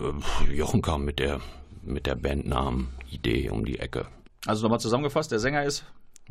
äh, 0.49 0.53
Jochen 0.53 0.83
kam 0.83 1.05
mit 1.05 1.19
der, 1.19 1.41
mit 1.83 2.07
der 2.07 2.17
Bandnamen-Idee 2.17 3.51
um 3.51 3.65
die 3.65 3.79
Ecke. 3.79 4.07
Also 4.47 4.63
nochmal 4.63 4.81
zusammengefasst, 4.81 5.33
der 5.33 5.39
Sänger 5.39 5.65
ist 5.65 5.85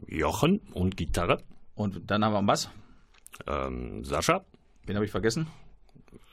Jochen 0.07 0.61
und 0.73 0.97
Gitarre, 0.97 1.41
und 1.79 2.11
dann 2.11 2.25
haben 2.25 2.33
wir 2.33 2.43
Bass. 2.43 2.69
ähm, 3.47 4.03
Sascha, 4.03 4.43
Wen 4.85 4.95
habe 4.95 5.05
ich 5.05 5.11
vergessen? 5.11 5.47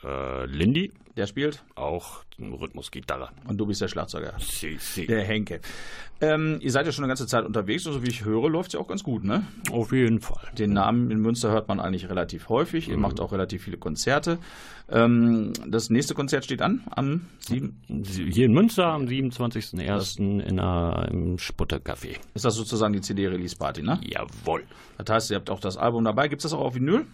Äh, 0.05 0.47
Lindy, 0.47 0.93
Der 1.17 1.27
spielt 1.27 1.65
auch 1.75 2.25
Rhythmusgitarre. 2.39 3.31
und 3.49 3.57
du 3.59 3.65
bist 3.67 3.81
der 3.81 3.89
Schlagzeuger. 3.89 4.35
Si, 4.39 4.77
si. 4.79 5.07
Der 5.07 5.25
Henke. 5.25 5.61
Ähm, 6.21 6.59
ihr 6.61 6.71
seid 6.71 6.85
ja 6.87 6.93
schon 6.93 7.05
eine 7.05 7.11
ganze 7.11 7.27
Zeit 7.27 7.45
unterwegs 7.47 7.87
und 7.87 7.93
so 7.95 8.03
wie 8.03 8.09
ich 8.09 8.25
höre, 8.25 8.49
läuft 8.51 8.69
es 8.69 8.73
ja 8.75 8.81
auch 8.81 8.89
ganz 8.89 9.03
gut, 9.03 9.25
ne? 9.25 9.45
Auf 9.71 9.93
jeden 9.93 10.21
Fall. 10.21 10.51
Den 10.59 10.73
Namen 10.73 11.11
in 11.11 11.21
Münster 11.21 11.51
hört 11.51 11.69
man 11.69 11.81
eigentlich 11.81 12.09
relativ 12.09 12.49
häufig. 12.51 12.89
Ihr 12.89 12.97
macht 12.99 13.21
auch 13.21 13.33
relativ 13.33 13.65
viele 13.65 13.77
Konzerte. 13.79 14.39
Ähm, 14.91 15.53
das 15.67 15.89
nächste 15.91 16.15
Konzert 16.15 16.45
steht 16.45 16.63
an 16.63 16.83
am 16.91 17.27
7. 17.41 17.81
Hier 18.31 18.47
in 18.47 18.53
Münster 18.53 18.87
am 18.87 19.07
27.01. 19.07 20.19
in 20.21 20.61
einer, 20.61 21.09
im 21.11 21.37
Sputtercafé. 21.39 22.17
Ist 22.35 22.45
das 22.45 22.55
sozusagen 22.55 22.93
die 22.93 23.01
CD-Release-Party, 23.01 23.83
ne? 23.83 23.99
Jawohl. 24.05 24.65
Das 24.99 25.13
heißt, 25.15 25.31
ihr 25.31 25.37
habt 25.37 25.51
auch 25.51 25.61
das 25.61 25.77
Album 25.77 26.05
dabei. 26.05 26.29
Gibt 26.29 26.41
es 26.45 26.51
das 26.51 26.59
auch 26.59 26.65
auf 26.65 26.75
Vinyl? 26.75 27.07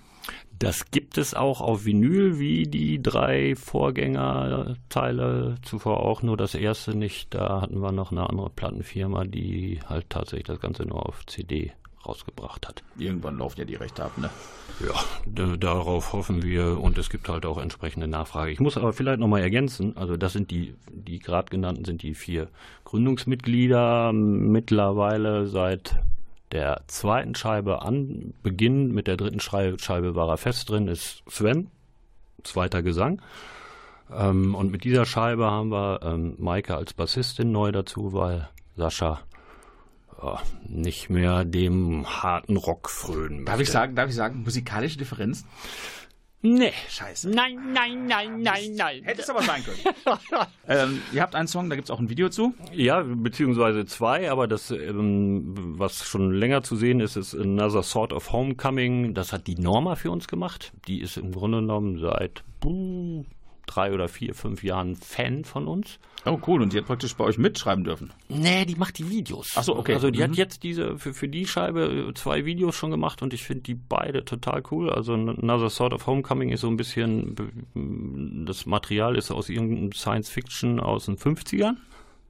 Das 0.58 0.90
gibt 0.92 1.18
es 1.18 1.35
auch 1.35 1.61
auf 1.61 1.85
Vinyl, 1.85 2.38
wie 2.38 2.64
die 2.64 3.02
drei 3.02 3.56
Vorgängerteile 3.56 5.56
zuvor 5.62 6.00
auch, 6.00 6.22
nur 6.22 6.37
das 6.37 6.54
erste 6.54 6.96
nicht. 6.96 7.35
Da 7.35 7.61
hatten 7.61 7.80
wir 7.80 7.90
noch 7.90 8.12
eine 8.12 8.30
andere 8.30 8.50
Plattenfirma, 8.50 9.24
die 9.24 9.80
halt 9.88 10.08
tatsächlich 10.08 10.46
das 10.46 10.61
Ganze 10.61 10.85
nur 10.85 11.06
auf 11.06 11.26
CD 11.26 11.72
rausgebracht 12.06 12.68
hat. 12.68 12.82
Irgendwann 12.98 13.38
laufen 13.38 13.61
ja 13.61 13.64
die 13.64 13.74
Rechte 13.74 14.04
ab, 14.04 14.16
ne? 14.18 14.30
Ja, 14.85 15.56
darauf 15.56 16.12
hoffen 16.12 16.42
wir 16.42 16.80
und 16.80 16.98
es 16.98 17.11
gibt 17.11 17.28
halt 17.28 17.46
auch 17.46 17.58
entsprechende 17.58 18.08
Nachfrage. 18.08 18.50
Ich 18.50 18.61
muss 18.61 18.76
aber 18.76 18.92
vielleicht 18.92 19.20
nochmal 19.20 19.42
ergänzen, 19.42 19.96
also 19.96 20.16
das 20.16 20.32
sind 20.32 20.50
die, 20.50 20.74
die 20.90 21.18
gerade 21.18 21.50
genannten 21.50 21.85
sind 21.85 22.02
die 22.02 22.14
vier 22.14 22.48
Gründungsmitglieder, 22.85 24.12
mittlerweile 24.12 25.46
seit 25.46 26.00
der 26.52 26.82
zweiten 26.86 27.34
Scheibe 27.34 27.82
an 27.82 28.34
Beginn, 28.42 28.92
mit 28.92 29.06
der 29.06 29.16
dritten 29.16 29.40
Scheibe 29.40 30.14
war 30.14 30.28
er 30.28 30.36
fest 30.36 30.68
drin, 30.70 30.88
ist 30.88 31.22
Sven, 31.28 31.70
zweiter 32.44 32.82
Gesang. 32.82 33.20
Ähm, 34.14 34.54
und 34.54 34.70
mit 34.70 34.84
dieser 34.84 35.06
Scheibe 35.06 35.50
haben 35.50 35.70
wir 35.70 36.00
ähm, 36.02 36.34
Maike 36.38 36.76
als 36.76 36.92
Bassistin 36.92 37.52
neu 37.52 37.72
dazu, 37.72 38.12
weil 38.12 38.48
Sascha 38.76 39.20
ja, 40.22 40.40
nicht 40.68 41.10
mehr 41.10 41.44
dem 41.44 42.06
harten 42.06 42.56
Rock 42.56 42.88
frönen 42.90 43.44
Darf 43.44 43.60
ich 43.60 43.70
sagen, 43.70 43.96
darf 43.96 44.08
ich 44.08 44.14
sagen, 44.14 44.42
musikalische 44.42 44.98
Differenz? 44.98 45.44
Nee. 46.42 46.72
Scheiße. 46.88 47.31
Nein, 47.31 47.72
nein, 47.72 48.07
nein, 48.07 48.42
nein, 48.42 48.74
nein. 48.74 49.05
Hätte 49.05 49.22
es 49.22 49.31
aber 49.31 49.42
sein 49.42 49.62
können. 49.64 49.78
ähm, 50.68 51.02
ihr 51.12 51.22
habt 51.22 51.37
einen 51.37 51.46
Song, 51.46 51.70
da 51.70 51.76
gibt 51.76 51.87
es 51.87 51.90
auch 51.90 52.00
ein 52.00 52.11
Video 52.11 52.28
zu. 52.31 52.52
Ja, 52.72 53.02
beziehungsweise 53.02 53.87
zwei, 53.87 54.28
aber 54.28 54.48
das, 54.48 54.72
ähm, 54.72 55.55
was 55.78 56.05
schon 56.05 56.33
länger 56.33 56.64
zu 56.64 56.74
sehen 56.74 56.98
ist, 56.98 57.14
ist 57.14 57.37
Another 57.37 57.85
Sort 57.85 58.12
of 58.12 58.33
Homecoming. 58.33 59.14
Das 59.14 59.33
hat 59.33 59.46
die 59.46 59.55
Norma 59.55 59.94
für 59.94 60.11
uns 60.11 60.26
gemacht. 60.26 60.72
Die 60.88 61.00
ist 61.00 61.16
im 61.16 61.31
Grunde 61.31 61.61
genommen 61.61 62.00
seit 62.00 62.42
buh, 62.59 63.24
drei 63.66 63.92
oder 63.92 64.09
vier, 64.09 64.35
fünf 64.35 64.62
Jahren 64.62 64.96
Fan 64.96 65.44
von 65.44 65.66
uns. 65.68 65.98
Oh, 66.25 66.38
cool. 66.46 66.62
Und 66.62 66.72
die 66.72 66.79
hat 66.79 66.87
praktisch 66.87 67.14
bei 67.16 67.25
euch 67.25 67.37
mitschreiben 67.38 67.83
dürfen. 67.85 68.12
Nee, 68.29 68.64
die 68.64 68.77
macht 68.77 68.98
die 68.98 69.11
Videos. 69.11 69.55
Ach 69.57 69.64
so, 69.64 69.77
okay. 69.77 69.94
Also 69.94 70.11
die 70.11 70.18
Mhm. 70.20 70.22
hat 70.25 70.35
jetzt 70.37 70.62
diese 70.62 70.98
für, 70.98 71.12
für 71.14 71.29
die 71.29 71.46
Scheibe 71.46 72.07
äh, 72.11 72.14
zwei 72.14 72.44
Videos 72.44 72.77
schon 72.77 72.90
gemacht 72.92 73.22
und 73.22 73.35
ich 73.35 73.42
finde 73.42 73.62
die 73.64 73.75
beide 73.75 74.25
total 74.25 74.62
cool. 74.70 74.90
Also 74.90 75.14
Another 75.14 75.68
Sort 75.70 75.92
of 75.92 76.07
Homecoming 76.07 76.51
ist 76.51 76.61
so 76.61 76.68
ein 76.68 76.77
bisschen 76.77 77.35
das 78.46 78.66
Material 78.66 79.16
ist 79.16 79.31
aus 79.33 79.48
irgendeinem 79.48 79.92
Science 79.92 80.29
Fiction 80.29 80.79
aus 80.81 81.07
den 81.07 81.16
50ern 81.16 81.76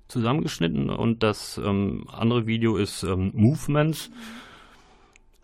zusammengeschnitten 0.09 0.91
und 0.91 1.23
das 1.23 1.59
ähm, 1.63 2.05
andere 2.13 2.47
Video 2.47 2.77
ist 2.77 3.03
ähm, 3.03 3.31
Movements. 3.35 4.11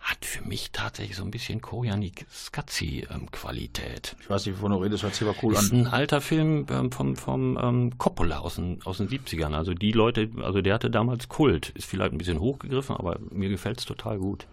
Hat 0.01 0.25
für 0.25 0.43
mich 0.43 0.71
tatsächlich 0.73 1.17
so 1.17 1.25
ein 1.25 1.31
bisschen 1.31 1.61
Koyani 1.61 2.13
Skazzi 2.33 3.07
ähm, 3.11 3.31
Qualität. 3.31 4.17
Ich 4.21 4.31
weiß 4.31 4.47
nicht, 4.47 4.57
wovon 4.59 4.71
du 4.73 4.79
redest, 4.79 5.03
hört 5.03 5.15
sich 5.15 5.27
aber 5.29 5.37
cool 5.43 5.55
Ist 5.55 5.73
an. 5.73 5.81
ein 5.81 5.87
alter 5.89 6.21
Film 6.21 6.67
ähm, 6.71 6.91
vom, 6.93 7.17
vom 7.17 7.59
ähm, 7.61 7.99
Coppola 7.99 8.39
aus 8.39 8.55
den, 8.57 8.81
aus 8.85 8.99
den 8.99 9.09
70ern. 9.09 9.55
Also 9.55 9.75
die 9.75 9.93
Leute, 9.93 10.31
also 10.43 10.63
der 10.63 10.75
hatte 10.75 10.89
damals 10.91 11.29
Kult. 11.29 11.71
Ist 11.71 11.87
vielleicht 11.87 12.13
ein 12.13 12.19
bisschen 12.19 12.41
hochgegriffen, 12.41 12.97
aber 12.97 13.19
mir 13.31 13.49
gefällt 13.49 13.81
es 13.81 13.85
total 13.87 14.19
gut. 14.19 14.47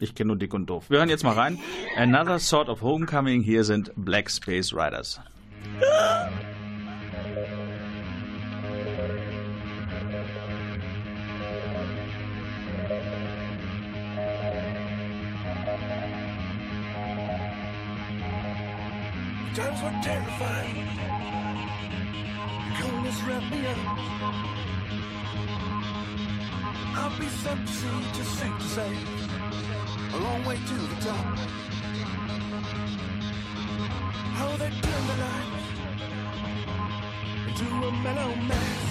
Ich 0.00 0.14
kenne 0.14 0.28
nur 0.28 0.36
dick 0.36 0.54
und 0.54 0.66
doof. 0.66 0.86
Wir 0.88 0.98
hören 0.98 1.08
jetzt 1.08 1.24
mal 1.24 1.34
rein. 1.34 1.58
Another 1.96 2.38
Sort 2.38 2.68
of 2.68 2.82
Homecoming. 2.82 3.42
Hier 3.42 3.64
sind 3.64 3.92
Black 3.96 4.30
Space 4.30 4.72
Riders. 4.72 5.20
Times 19.58 19.82
were 19.82 19.98
terrifying. 20.04 20.86
Coldness 22.78 23.20
wrapped 23.24 23.50
me 23.50 23.66
up. 23.66 23.78
I'll 26.94 27.18
be 27.18 27.26
sent 27.26 27.66
to 27.66 27.72
sea, 27.72 28.04
just 28.14 28.38
safe 28.38 28.56
to 28.56 28.64
say. 28.64 28.92
A 30.14 30.16
long 30.16 30.44
way 30.44 30.58
to 30.64 30.74
the 30.74 30.94
top. 31.00 31.38
How 34.38 34.50
they 34.58 34.70
turn 34.70 35.06
the 35.10 35.16
lights 35.26 35.66
into 37.48 37.66
a 37.88 37.90
mellow 38.04 38.34
mass. 38.50 38.84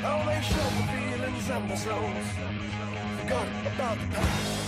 How 0.00 0.18
they 0.28 0.40
show 0.42 0.68
the 0.78 0.84
feelings 0.94 1.50
and 1.50 1.68
the 1.68 1.76
souls. 1.76 2.28
Forgot 3.18 3.48
about 3.74 3.98
the 3.98 4.06
past. 4.14 4.59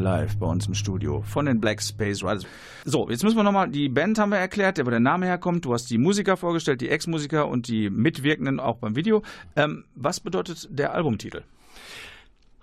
Live 0.00 0.36
bei 0.38 0.46
uns 0.46 0.66
im 0.66 0.74
Studio 0.74 1.22
von 1.22 1.46
den 1.46 1.60
Black 1.60 1.80
Space 1.82 2.22
Riders. 2.22 2.46
So, 2.84 3.08
jetzt 3.08 3.22
müssen 3.22 3.36
wir 3.36 3.44
nochmal, 3.44 3.70
die 3.70 3.88
Band 3.88 4.18
haben 4.18 4.30
wir 4.30 4.38
erklärt, 4.38 4.84
wo 4.84 4.90
der 4.90 5.00
Name 5.00 5.26
herkommt. 5.26 5.64
Du 5.64 5.72
hast 5.72 5.90
die 5.90 5.98
Musiker 5.98 6.36
vorgestellt, 6.36 6.80
die 6.80 6.88
Ex-Musiker 6.88 7.46
und 7.46 7.68
die 7.68 7.90
Mitwirkenden 7.90 8.58
auch 8.58 8.78
beim 8.78 8.96
Video. 8.96 9.22
Ähm, 9.56 9.84
was 9.94 10.20
bedeutet 10.20 10.66
der 10.70 10.94
Albumtitel? 10.94 11.42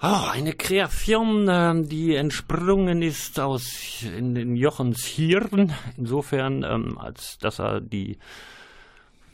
Oh, 0.02 0.30
eine 0.32 0.54
Kreation, 0.54 1.48
ähm, 1.50 1.90
die 1.90 2.14
entsprungen 2.14 3.02
ist 3.02 3.40
aus 3.40 4.04
in 4.04 4.36
den 4.36 4.56
Jochens 4.56 5.06
Hirn. 5.06 5.74
Insofern, 5.98 6.64
ähm, 6.64 7.00
als 7.00 7.40
dass 7.40 7.60
er 7.60 7.82
die 7.82 8.20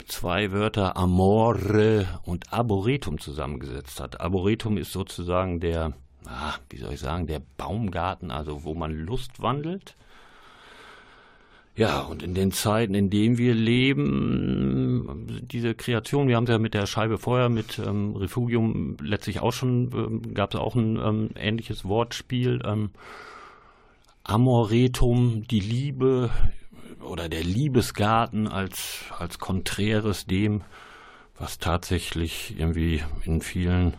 zwei 0.06 0.52
Wörter 0.52 0.96
Amore 0.96 2.06
und 2.24 2.52
Arboretum 2.52 3.18
zusammengesetzt 3.18 4.00
hat. 4.00 4.20
Arboretum 4.20 4.76
ist 4.76 4.92
sozusagen 4.92 5.60
der, 5.60 5.92
ah, 6.26 6.54
wie 6.70 6.78
soll 6.78 6.94
ich 6.94 7.00
sagen, 7.00 7.26
der 7.26 7.42
Baumgarten, 7.56 8.30
also 8.30 8.64
wo 8.64 8.74
man 8.74 8.92
Lust 8.92 9.40
wandelt. 9.42 9.96
Ja, 11.76 12.02
und 12.02 12.22
in 12.22 12.34
den 12.34 12.52
Zeiten, 12.52 12.94
in 12.94 13.10
denen 13.10 13.36
wir 13.36 13.52
leben, 13.52 15.42
diese 15.50 15.74
Kreation, 15.74 16.28
wir 16.28 16.36
haben 16.36 16.44
es 16.44 16.50
ja 16.50 16.58
mit 16.58 16.72
der 16.72 16.86
Scheibe 16.86 17.18
vorher, 17.18 17.48
mit 17.48 17.80
ähm, 17.80 18.14
Refugium 18.14 18.96
letztlich 19.00 19.40
auch 19.40 19.52
schon, 19.52 19.90
ähm, 19.92 20.34
gab 20.34 20.54
es 20.54 20.60
auch 20.60 20.76
ein 20.76 20.96
ähm, 20.96 21.30
ähnliches 21.34 21.84
Wortspiel. 21.84 22.62
Ähm, 22.64 22.90
Amoretum, 24.22 25.48
die 25.48 25.60
Liebe 25.60 26.30
oder 27.00 27.28
der 27.28 27.42
Liebesgarten 27.42 28.46
als, 28.46 29.04
als 29.18 29.40
Konträres 29.40 30.26
dem, 30.26 30.62
was 31.38 31.58
tatsächlich 31.58 32.54
irgendwie 32.56 33.02
in 33.24 33.40
vielen 33.40 33.94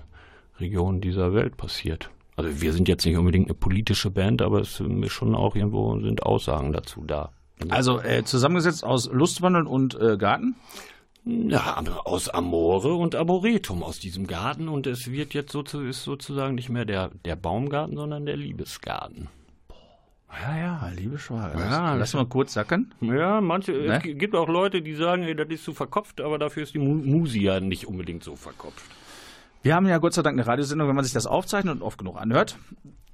Regionen 0.59 1.01
dieser 1.01 1.34
Welt 1.34 1.57
passiert. 1.57 2.09
Also 2.36 2.61
wir 2.61 2.73
sind 2.73 2.88
jetzt 2.88 3.05
nicht 3.05 3.17
unbedingt 3.17 3.47
eine 3.47 3.53
politische 3.55 4.11
Band, 4.11 4.41
aber 4.41 4.59
es 4.61 4.79
ist 4.79 5.11
schon 5.11 5.36
auch 5.36 5.55
irgendwo 5.55 5.99
sind 6.01 6.23
Aussagen 6.23 6.73
dazu 6.73 7.03
da. 7.05 7.31
Also 7.69 7.99
äh, 8.01 8.23
zusammengesetzt 8.25 8.83
aus 8.83 9.09
Lustwandeln 9.11 9.65
und 9.67 9.95
äh, 9.99 10.17
Garten? 10.17 10.55
Ja, 11.23 11.81
aus 12.03 12.29
Amore 12.29 12.93
und 12.93 13.15
Arboretum, 13.15 13.81
aus 13.81 13.99
diesem 13.99 14.27
Garten. 14.27 14.67
Und 14.67 14.86
es 14.86 15.09
wird 15.09 15.33
jetzt 15.33 15.53
so, 15.53 15.61
ist 15.61 16.03
sozusagen 16.03 16.53
nicht 16.55 16.69
mehr 16.69 16.86
der, 16.86 17.09
der 17.23 17.36
Baumgarten, 17.36 17.95
sondern 17.95 18.25
der 18.25 18.38
Liebesgarten. 18.38 19.29
Ja, 20.43 20.57
ja, 20.57 20.91
liebe 20.95 21.17
Schwager. 21.17 21.57
Ja, 21.57 21.95
lass 21.95 22.13
mal 22.13 22.25
kurz 22.25 22.53
sacken. 22.53 22.93
Ja, 22.99 23.39
manche, 23.39 23.71
Ne? 23.71 23.95
es 23.97 24.03
gi- 24.03 24.15
gibt 24.15 24.36
auch 24.36 24.49
Leute, 24.49 24.81
die 24.81 24.93
sagen, 24.93 25.23
ey, 25.23 25.33
das 25.36 25.47
ist 25.47 25.63
zu 25.63 25.73
verkopft, 25.73 26.19
aber 26.19 26.38
dafür 26.38 26.63
ist 26.63 26.73
die 26.73 26.79
Mu 26.79 26.93
Musi 26.95 27.39
ja 27.41 27.61
nicht 27.61 27.88
unbedingt 27.88 28.23
so 28.23 28.36
verkopft. 28.36 28.83
Wir 29.66 29.74
haben 29.74 29.88
ja 29.88 29.97
Gott 29.97 30.13
sei 30.13 30.22
Dank 30.22 30.36
eine 30.38 30.45
Radiosendung, 30.45 30.88
wenn 30.88 30.95
man 30.95 31.03
sich 31.03 31.13
das 31.16 31.26
aufzeichnet 31.26 31.74
und 31.78 31.82
oft 31.82 31.97
genug 31.97 32.18
anhört, 32.18 32.55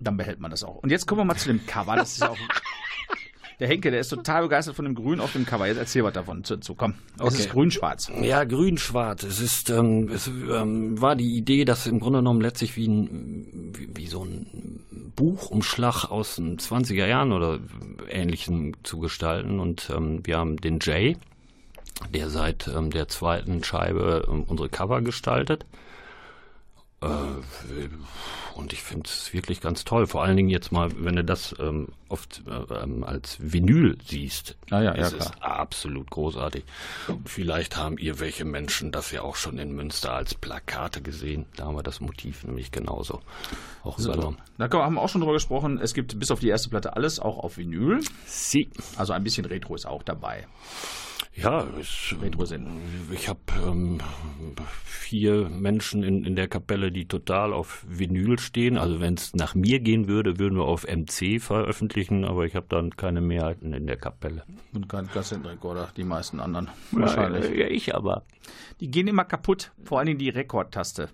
dann 0.02 0.18
behält 0.18 0.42
man 0.42 0.52
das 0.52 0.66
auch. 0.66 0.76
Und 0.84 0.90
jetzt 0.90 1.06
kommen 1.08 1.22
wir 1.22 1.24
mal 1.24 1.38
zu 1.38 1.48
dem 1.48 1.66
Cover. 1.66 1.96
Das 1.96 2.12
ist 2.12 2.20
ja 2.20 2.30
auch. 2.30 2.38
Der 3.62 3.70
Henke, 3.70 3.90
der 3.92 4.00
ist 4.02 4.10
total 4.10 4.42
begeistert 4.42 4.76
von 4.76 4.84
dem 4.84 4.94
Grün 4.96 5.22
auf 5.22 5.32
dem 5.32 5.46
Cover. 5.46 5.66
Jetzt 5.68 5.78
erzähl 5.78 6.04
was 6.04 6.12
davon. 6.14 6.44
Zu, 6.44 6.58
zu 6.58 6.76
komm. 6.76 6.96
Es 7.16 7.22
Okay. 7.22 7.36
ist 7.36 7.50
grün-schwarz. 7.52 8.12
Ja, 8.22 8.44
grün-schwarz. 8.44 9.24
Es 9.24 9.40
ist, 9.40 9.70
ähm, 9.70 10.10
es 10.10 10.28
ähm, 10.28 11.00
war 11.00 11.16
die 11.16 11.38
Idee, 11.38 11.64
das 11.64 11.86
im 11.88 12.00
Grunde 12.02 12.20
genommen 12.20 12.42
letztlich 12.42 12.76
wie, 12.76 12.88
ein, 12.88 13.72
wie, 13.78 13.88
wie 13.96 14.08
so 14.08 14.26
ein 14.26 14.84
Buchumschlag 15.16 16.06
aus 16.12 16.36
den 16.38 16.58
20er 16.58 17.06
Jahren 17.06 17.32
oder 17.32 17.60
ähnlichem 18.10 18.74
zu 18.84 18.98
gestalten. 19.00 19.60
Und 19.62 19.90
ähm, 19.96 20.26
wir 20.26 20.40
haben 20.40 20.58
den 20.58 20.80
Jay, 20.82 21.16
der 22.14 22.30
seit 22.30 22.68
ähm, 22.68 22.90
der 22.90 23.08
zweiten 23.08 23.64
Scheibe 23.64 24.28
ähm, 24.28 24.44
unsere 24.48 24.68
Cover 24.70 25.02
gestaltet. 25.02 25.66
Äh, 27.02 27.08
und 28.56 28.74
ich 28.74 28.84
finde 28.84 29.10
es 29.10 29.34
wirklich 29.34 29.60
ganz 29.60 29.84
toll. 29.86 30.06
Vor 30.06 30.24
allen 30.24 30.38
Dingen 30.38 30.50
jetzt 30.50 30.72
mal, 30.72 30.90
wenn 30.98 31.16
du 31.16 31.24
das 31.24 31.56
ähm, 31.60 31.88
oft 32.10 32.44
äh, 32.48 32.74
ähm, 32.76 33.04
als 33.04 33.38
Vinyl 33.40 33.98
siehst, 34.06 34.56
Ah 34.70 34.82
ja, 34.82 34.96
ja, 34.96 35.08
ist 35.08 35.14
es 35.14 35.32
klar. 35.32 35.60
absolut 35.60 36.10
großartig. 36.12 36.64
Und 37.08 37.28
vielleicht 37.28 37.76
haben 37.78 37.98
ihr 37.98 38.20
welche 38.20 38.46
Menschen 38.46 38.92
das 38.92 39.12
ja 39.12 39.24
auch 39.24 39.36
schon 39.36 39.58
in 39.58 39.72
Münster 39.72 40.14
als 40.14 40.36
Plakate 40.36 41.02
gesehen. 41.02 41.46
Da 41.56 41.66
haben 41.66 41.76
wir 41.76 41.84
das 41.84 42.02
Motiv 42.02 42.44
nämlich 42.44 42.72
genauso 42.72 43.22
auch 43.84 43.98
übernommen. 43.98 44.38
Da 44.58 44.70
haben 44.72 44.96
wir 44.96 45.02
auch 45.02 45.10
schon 45.10 45.22
drüber 45.22 45.34
gesprochen. 45.34 45.80
Es 45.82 45.94
gibt 45.94 46.20
bis 46.20 46.30
auf 46.30 46.40
die 46.40 46.50
erste 46.50 46.70
Platte 46.70 46.96
alles 46.96 47.20
auch 47.20 47.40
auf 47.40 47.58
Vinyl. 47.58 48.02
Sie. 48.26 48.70
Also 48.96 49.14
ein 49.14 49.24
bisschen 49.24 49.46
Retro 49.46 49.74
ist 49.76 49.88
auch 49.88 50.04
dabei. 50.04 50.46
Ja, 51.36 51.68
ich, 51.80 52.16
ich 53.12 53.30
habe 53.30 53.40
ähm, 53.66 54.00
vier 54.86 55.50
Menschen 55.50 56.04
in, 56.04 56.24
in 56.24 56.36
der 56.36 56.48
Kapelle, 56.48 56.92
die 56.92 57.06
total 57.06 57.54
auf 57.54 57.86
Vinyl 57.88 58.40
stehen. 58.40 58.78
Also 58.78 59.00
wenn 59.00 59.16
es 59.16 59.34
nach 59.34 59.56
mir 59.56 59.80
gehen 59.80 60.08
würde, 60.08 60.40
würden 60.40 60.58
wir 60.58 60.66
auf 60.66 60.86
MC 60.86 61.42
veröffentlichen, 61.42 62.26
aber 62.26 62.46
ich 62.46 62.56
habe 62.56 62.68
dann 62.70 62.96
keine 62.96 63.22
Mehrheiten 63.22 63.74
in 63.74 63.88
der 63.88 63.98
Kapelle. 63.98 64.44
Und 64.74 64.88
kein 64.88 65.10
Kassettenrekorder, 65.10 65.90
die 65.98 66.04
meisten 66.04 66.40
anderen. 66.40 66.70
Wahrscheinlich. 66.92 67.50
Ja, 67.58 67.68
ich 67.68 67.94
aber. 67.94 68.24
Die 68.80 68.90
gehen 68.90 69.08
immer 69.08 69.26
kaputt, 69.26 69.72
vor 69.84 70.00
allen 70.00 70.08
Dingen 70.08 70.20
die 70.20 70.30
Rekordtaste. 70.30 71.10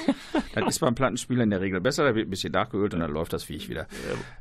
das 0.54 0.68
ist 0.68 0.78
beim 0.78 0.94
Plattenspieler 0.94 1.42
in 1.42 1.50
der 1.50 1.60
Regel 1.60 1.80
besser, 1.80 2.04
da 2.04 2.14
wird 2.14 2.28
ein 2.28 2.30
bisschen 2.30 2.52
nachgeölt 2.52 2.94
und 2.94 3.00
dann 3.00 3.10
läuft 3.10 3.32
das 3.32 3.44
Viech 3.44 3.68
wieder. 3.68 3.86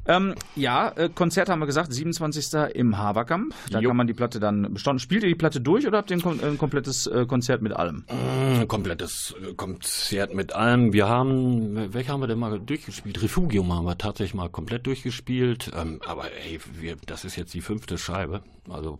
Ähm, 0.05 0.35
ja, 0.55 0.89
äh, 0.89 1.09
Konzert 1.09 1.49
haben 1.49 1.59
wir 1.59 1.65
gesagt, 1.65 1.91
27. 1.93 2.75
im 2.75 2.97
Haberkamp. 2.97 3.53
Da 3.71 3.79
Jo. 3.79 3.89
kann 3.89 3.97
man 3.97 4.07
die 4.07 4.13
Platte 4.13 4.39
dann 4.39 4.73
bestanden. 4.73 4.99
Spielt 5.07 5.23
ihr 5.23 5.29
die 5.29 5.35
Platte 5.35 5.61
durch 5.61 5.87
oder 5.87 5.99
habt 5.99 6.11
ihr 6.11 6.17
ein, 6.17 6.21
kom- 6.21 6.43
ein 6.43 6.57
komplettes 6.57 7.07
äh, 7.07 7.25
Konzert 7.25 7.61
mit 7.61 7.71
allem? 7.71 8.03
Ein 8.09 8.67
komplettes 8.67 9.33
äh, 9.41 9.53
Konzert 9.53 10.33
mit 10.33 10.51
allem. 10.51 10.91
Wir 10.91 11.07
haben, 11.07 11.93
welche 11.93 12.11
haben 12.11 12.19
wir 12.19 12.27
denn 12.27 12.37
mal 12.39 12.59
durchgespielt? 12.59 13.23
Refugium 13.23 13.71
haben 13.71 13.85
wir 13.85 13.97
tatsächlich 13.97 14.33
mal 14.33 14.49
komplett 14.49 14.85
durchgespielt. 14.85 15.71
Ähm, 15.73 16.01
aber 16.05 16.25
ey, 16.45 16.59
wir, 16.73 16.97
das 17.05 17.23
ist 17.23 17.37
jetzt 17.37 17.53
die 17.53 17.61
fünfte 17.61 17.97
Scheibe. 17.97 18.41
Also 18.67 18.99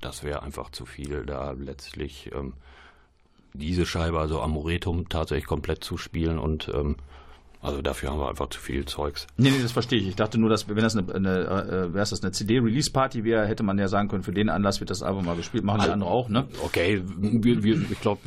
das 0.00 0.24
wäre 0.24 0.42
einfach 0.42 0.70
zu 0.70 0.86
viel, 0.86 1.24
da 1.24 1.52
letztlich 1.52 2.28
ähm, 2.34 2.54
diese 3.52 3.86
Scheibe, 3.86 4.18
also 4.18 4.40
Amoretum, 4.40 5.08
tatsächlich 5.08 5.46
komplett 5.46 5.84
zu 5.84 5.98
spielen 5.98 6.40
und 6.40 6.68
ähm, 6.74 6.96
also 7.62 7.80
dafür 7.80 8.10
haben 8.10 8.18
wir 8.18 8.28
einfach 8.28 8.48
zu 8.48 8.60
viel 8.60 8.84
Zeugs. 8.84 9.26
Nee, 9.36 9.50
nee, 9.50 9.62
das 9.62 9.72
verstehe 9.72 9.98
ich. 10.00 10.08
Ich 10.08 10.16
dachte 10.16 10.36
nur, 10.38 10.50
dass 10.50 10.68
wenn 10.68 10.76
das 10.76 10.96
eine, 10.96 11.14
eine, 11.14 11.88
äh, 11.92 11.96
das, 11.96 12.20
eine 12.22 12.32
CD-Release-Party 12.32 13.24
wäre, 13.24 13.46
hätte 13.46 13.62
man 13.62 13.78
ja 13.78 13.88
sagen 13.88 14.08
können, 14.08 14.22
für 14.24 14.32
den 14.32 14.48
Anlass 14.48 14.80
wird 14.80 14.90
das 14.90 15.02
Album 15.02 15.24
mal 15.24 15.36
gespielt. 15.36 15.62
Machen 15.64 15.82
die 15.84 15.90
andere 15.90 16.10
auch, 16.10 16.28
ne? 16.28 16.46
Okay, 16.64 17.00
wir, 17.06 17.62
wir, 17.62 17.90
ich 17.90 18.00
glaube, 18.00 18.20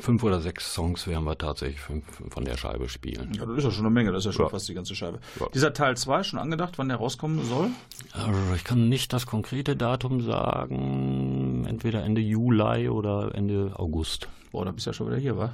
fünf 0.00 0.22
oder 0.24 0.40
sechs 0.40 0.72
Songs 0.74 1.06
werden 1.06 1.24
wir 1.24 1.36
tatsächlich 1.38 1.78
von 1.80 2.44
der 2.44 2.56
Scheibe 2.56 2.88
spielen. 2.88 3.32
Ja, 3.38 3.44
das 3.46 3.58
ist 3.58 3.64
ja 3.64 3.70
schon 3.70 3.84
eine 3.86 3.94
Menge, 3.94 4.12
das 4.12 4.20
ist 4.20 4.26
ja 4.26 4.32
schon 4.32 4.46
Ja. 4.46 4.48
fast 4.50 4.68
die 4.68 4.74
ganze 4.74 4.94
Scheibe. 4.94 5.20
Ja. 5.38 5.46
Dieser 5.52 5.72
Teil 5.72 5.96
2 5.96 6.22
schon 6.22 6.38
angedacht, 6.38 6.78
wann 6.78 6.88
der 6.88 6.96
rauskommen 6.96 7.44
soll? 7.44 7.68
Also 8.12 8.32
Ich 8.56 8.64
kann 8.64 8.88
nicht 8.88 9.12
das 9.12 9.26
konkrete 9.26 9.76
Datum 9.76 10.22
sagen, 10.22 11.66
entweder 11.68 12.02
Ende 12.02 12.20
Juli 12.20 12.88
oder 12.88 13.34
Ende 13.34 13.72
August. 13.76 14.28
Boah, 14.52 14.64
da 14.64 14.72
bist 14.72 14.86
du 14.86 14.90
ja 14.90 14.94
schon 14.94 15.06
wieder 15.08 15.18
hier, 15.18 15.36
wa? 15.36 15.52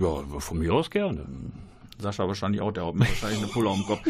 Ja, 0.00 0.40
von 0.40 0.58
mir 0.58 0.72
aus 0.74 0.90
gerne. 0.90 1.26
Sascha 2.00 2.26
wahrscheinlich 2.26 2.60
auch, 2.60 2.72
der 2.72 2.86
hat 2.86 2.94
mir 2.94 3.06
wahrscheinlich 3.06 3.40
eine 3.40 3.48
Pulle 3.48 3.70
am 3.70 3.84
Kopf. 3.84 4.00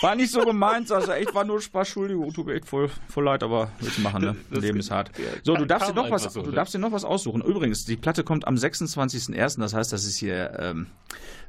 War 0.00 0.14
nicht 0.14 0.32
so 0.32 0.40
gemeint, 0.44 0.88
Sascha, 0.88 1.14
echt 1.14 1.34
war 1.34 1.44
nur 1.44 1.60
Spaß, 1.60 1.88
Entschuldigung, 1.88 2.32
tut 2.32 2.46
mir 2.46 2.54
echt 2.54 2.66
voll, 2.66 2.90
voll 3.08 3.24
leid, 3.24 3.42
aber 3.42 3.70
willst 3.80 3.98
du 3.98 4.02
machen, 4.02 4.22
ne? 4.22 4.36
Leben 4.50 4.78
ist 4.78 4.90
hart. 4.90 5.10
So, 5.42 5.54
du 5.56 5.66
darfst 5.66 5.90
dir 5.90 5.94
noch 5.94 6.10
was, 6.10 6.24
so, 6.24 6.42
du 6.42 6.50
darfst 6.50 6.74
dir 6.74 6.78
noch 6.78 6.92
was 6.92 7.04
aussuchen. 7.04 7.42
Übrigens, 7.42 7.84
die 7.84 7.96
Platte 7.96 8.24
kommt 8.24 8.46
am 8.46 8.54
26.01., 8.54 9.60
das 9.60 9.74
heißt, 9.74 9.92
das 9.92 10.04
ist 10.04 10.16
hier 10.16 10.58
ähm, 10.58 10.86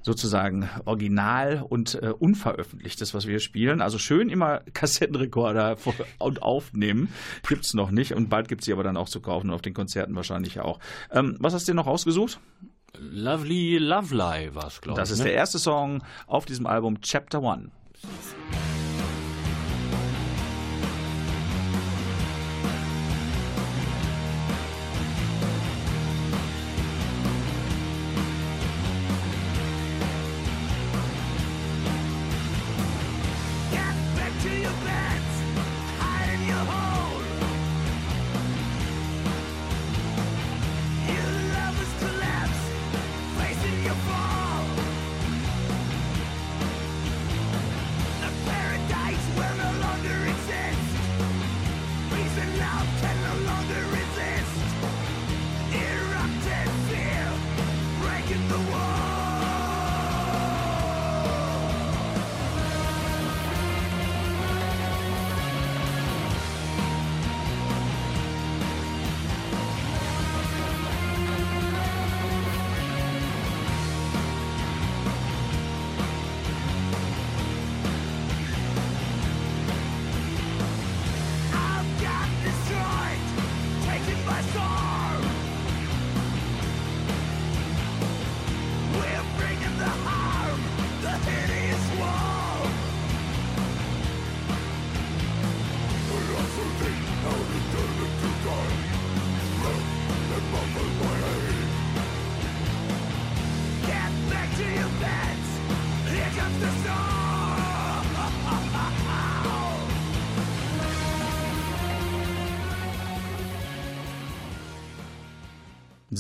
sozusagen 0.02 0.70
original 0.86 1.66
und 1.68 1.96
äh, 2.02 2.14
unveröffentlicht, 2.18 3.02
das, 3.02 3.14
was 3.14 3.26
wir 3.26 3.32
hier 3.32 3.40
spielen. 3.40 3.82
Also 3.82 3.98
schön 3.98 4.30
immer 4.30 4.60
Kassettenrekorder 4.74 5.78
und 6.20 6.42
aufnehmen. 6.44 7.10
Gibt's 7.48 7.74
noch 7.74 7.92
nicht 7.92 8.14
und 8.14 8.30
bald 8.30 8.48
gibt's 8.48 8.66
sie 8.66 8.74
aber 8.74 8.84
dann 8.84 8.98
auch 8.98 9.10
zu 9.10 9.22
kaufen 9.22 9.50
und 9.50 9.56
auf 9.56 9.62
den 9.62 9.74
Konzerten 9.74 10.16
wahrscheinlich 10.16 10.60
auch. 10.60 10.80
Ähm, 11.12 11.38
was 11.40 11.54
hast 11.54 11.68
du 11.68 11.72
dir 11.72 11.76
noch 11.76 11.88
ausgesucht? 11.88 12.40
Lovely 13.00 13.78
Lovely 13.78 14.54
war 14.54 14.68
es, 14.68 14.82
glaube 14.82 15.00
ich. 15.00 15.02
Das 15.02 15.12
ist 15.12 15.20
ne? 15.20 15.26
der 15.26 15.34
erste 15.34 15.60
Song 15.60 16.04
auf 16.28 16.46
diesem 16.46 16.68
Album 16.68 17.02
Chapter 17.02 17.42
One. 17.42 17.72